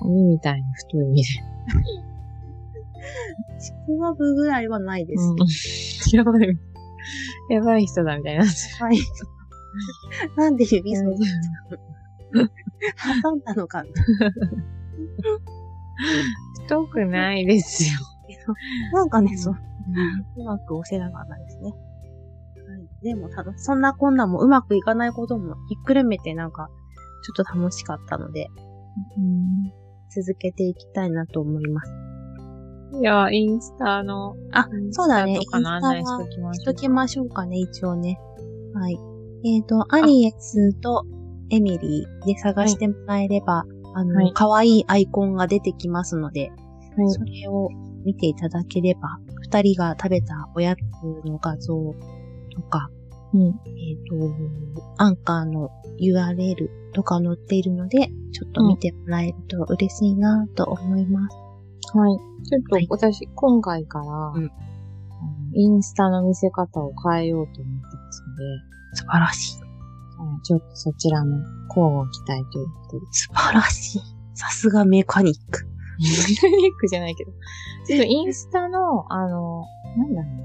[0.00, 1.34] うん鬼みたいに太いみたい
[3.58, 5.22] スクワークぐらいはないです。
[5.22, 6.18] うん。
[6.18, 6.58] やばい。
[7.48, 8.98] やばい人だみたいになはい。
[10.36, 10.98] なんで指る。
[10.98, 11.16] そう
[13.22, 14.04] 挟んだのかみたい
[16.64, 17.98] 太くないですよ。
[18.92, 19.00] な。
[19.00, 19.56] なんかね、そう、
[20.36, 21.72] うまく押せなかったですね。
[23.06, 23.14] はい。
[23.14, 26.68] でも、ただ、そんなこんなもうまくいかないこともひっくるめてなんか、
[27.22, 28.48] ちょっと楽しかったので、
[29.16, 31.92] うん続けていきたいなと思います。
[33.00, 35.34] いや、インスタの、あ、そうだね。
[35.34, 38.18] インスタはときましょうしときましょうかね、一応ね。
[38.74, 38.98] はい。
[39.44, 41.04] えっ、と、アニエスと
[41.50, 46.50] エミリーで探してもらえれば、あの、はい可愛いアイコンが出てきますので、
[46.96, 47.68] はいそれを
[48.04, 51.74] 見ていただければ、二人が食べたおやつの画像
[52.54, 52.88] とか、
[53.36, 53.46] うん。
[53.48, 55.70] えっ、と、アンカーの
[56.00, 61.36] URL とか載っているので、ちょっと見てもらえると嬉しいなと思います。
[61.94, 62.18] はい。
[62.44, 64.50] ちょっとはい私、今回から、うん
[65.58, 68.44] インスタの見せ方を変えようと思ってますので、
[68.92, 69.60] 素晴らしい。
[69.60, 69.66] はい
[70.42, 71.36] ちょっとそちらも
[71.68, 73.06] 交互期待ということで。
[73.10, 74.02] 素晴らしい。
[74.34, 75.66] さすがメカニック。
[75.98, 77.32] メカニックじゃないけど。
[77.86, 79.64] ちょっとインスタの、あの、
[79.96, 80.44] なんだろうな。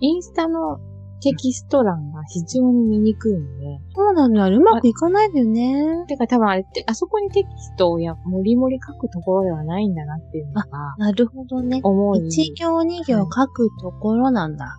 [0.00, 0.80] インスタの
[1.22, 4.44] テキスト欄が非常に見にくいので、そうなのよ。
[4.44, 6.04] あれうまくいかないんだよね。
[6.08, 10.66] てか多分あれって、あそこにテキストをや、もりもり書くところではないんだなっていうのが、
[10.98, 11.80] なるほどね。
[11.82, 14.76] 思い、一行二行書くところなんだ。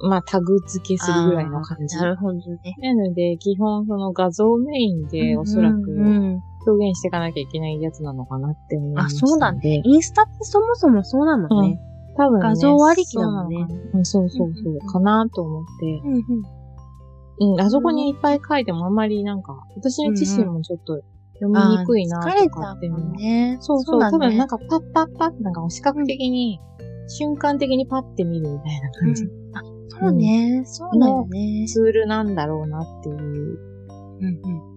[0.00, 1.96] まあタグ付けするぐらいの感じ。
[1.96, 2.58] なるほどね。
[2.80, 9.80] なので、基本その画像メインでおそらくうんうん表現していかなきゃいけないやつなのかなって思いまあ、したそうだね。。
[9.84, 11.80] インスタってそもそもそうなのね。
[12.18, 13.66] 多分、ね、画像ありきだもんね
[14.02, 14.78] そうそうそうそうう。
[14.92, 15.86] かなと思って。
[16.04, 17.54] うんうん。
[17.54, 21.00] うん、あそこにいっぱい書いてもあんまりなんか、私自身もちょっと
[21.40, 23.56] 読みにくいなとかっていうのんね。
[23.60, 26.60] そうそう、だね多分なんかパッパッパッってなんか視覚的に、
[27.06, 30.62] 瞬間的にパッて見るみたいな感じうんあ、そうね。
[30.66, 31.64] そうだよね。
[31.68, 33.58] ツールなんだろうなっていう。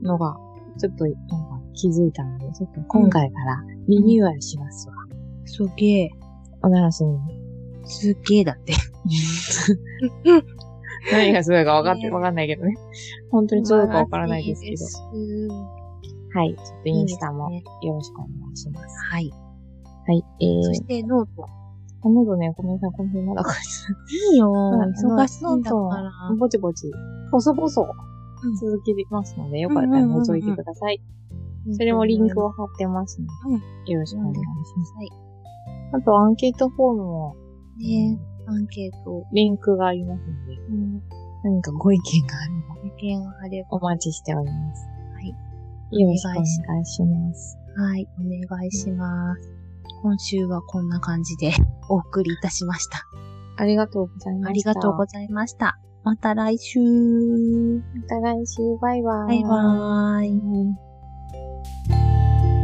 [0.04, 0.36] のが、
[0.80, 4.96] ちょっとなんか気づいたので、ちょっと今回からリニューアルしますわ。
[5.46, 6.10] すげえ。
[6.64, 7.20] お楽しみに。
[7.86, 8.74] すげえだって。
[11.12, 12.76] 何がすごいか分かって、ね分かんないけどね。
[13.32, 14.86] 本当にどうか分からないですけど。
[16.34, 16.56] はい。
[16.56, 17.62] ちょっとインスタもよ
[17.94, 18.98] ろしくお願いします。
[19.12, 19.32] はい。
[20.08, 20.24] はい。
[20.42, 21.46] えーそし、てノート。
[22.04, 23.58] あのどね、ごめんなさい、今週まだこれ。
[24.32, 24.52] いいよ。
[24.52, 26.36] はい忙しいんだから。
[26.36, 26.92] ぼちぼち、
[27.32, 27.66] 細々
[28.44, 31.02] うん続きますので、よかったら覗いてください。
[31.74, 33.28] それもリンクを貼ってますの
[33.86, 34.40] で、よろしくお願いし
[34.78, 34.94] ます。
[34.96, 35.31] はい。
[35.94, 37.36] あと、アンケートフォームも、
[37.78, 39.26] ねアンケート。
[39.34, 41.02] リンクがありますので、うん。
[41.44, 43.78] 何かご意見があれば、意見があれば。
[43.78, 44.88] お待ちしております。
[45.14, 45.30] はい。
[46.00, 47.58] よろしくお願いします。
[47.78, 48.08] はい。
[48.20, 49.54] お願いします。
[50.02, 51.54] 今週はこんな感じで
[51.88, 53.06] お送りいたしました。
[53.58, 54.50] ありがとうございました。
[54.50, 55.78] ありがとうございました。
[56.04, 56.80] また来週。
[56.80, 59.44] また来週、バイバイ。
[59.44, 60.72] バイバ。
[62.58, 62.61] イ。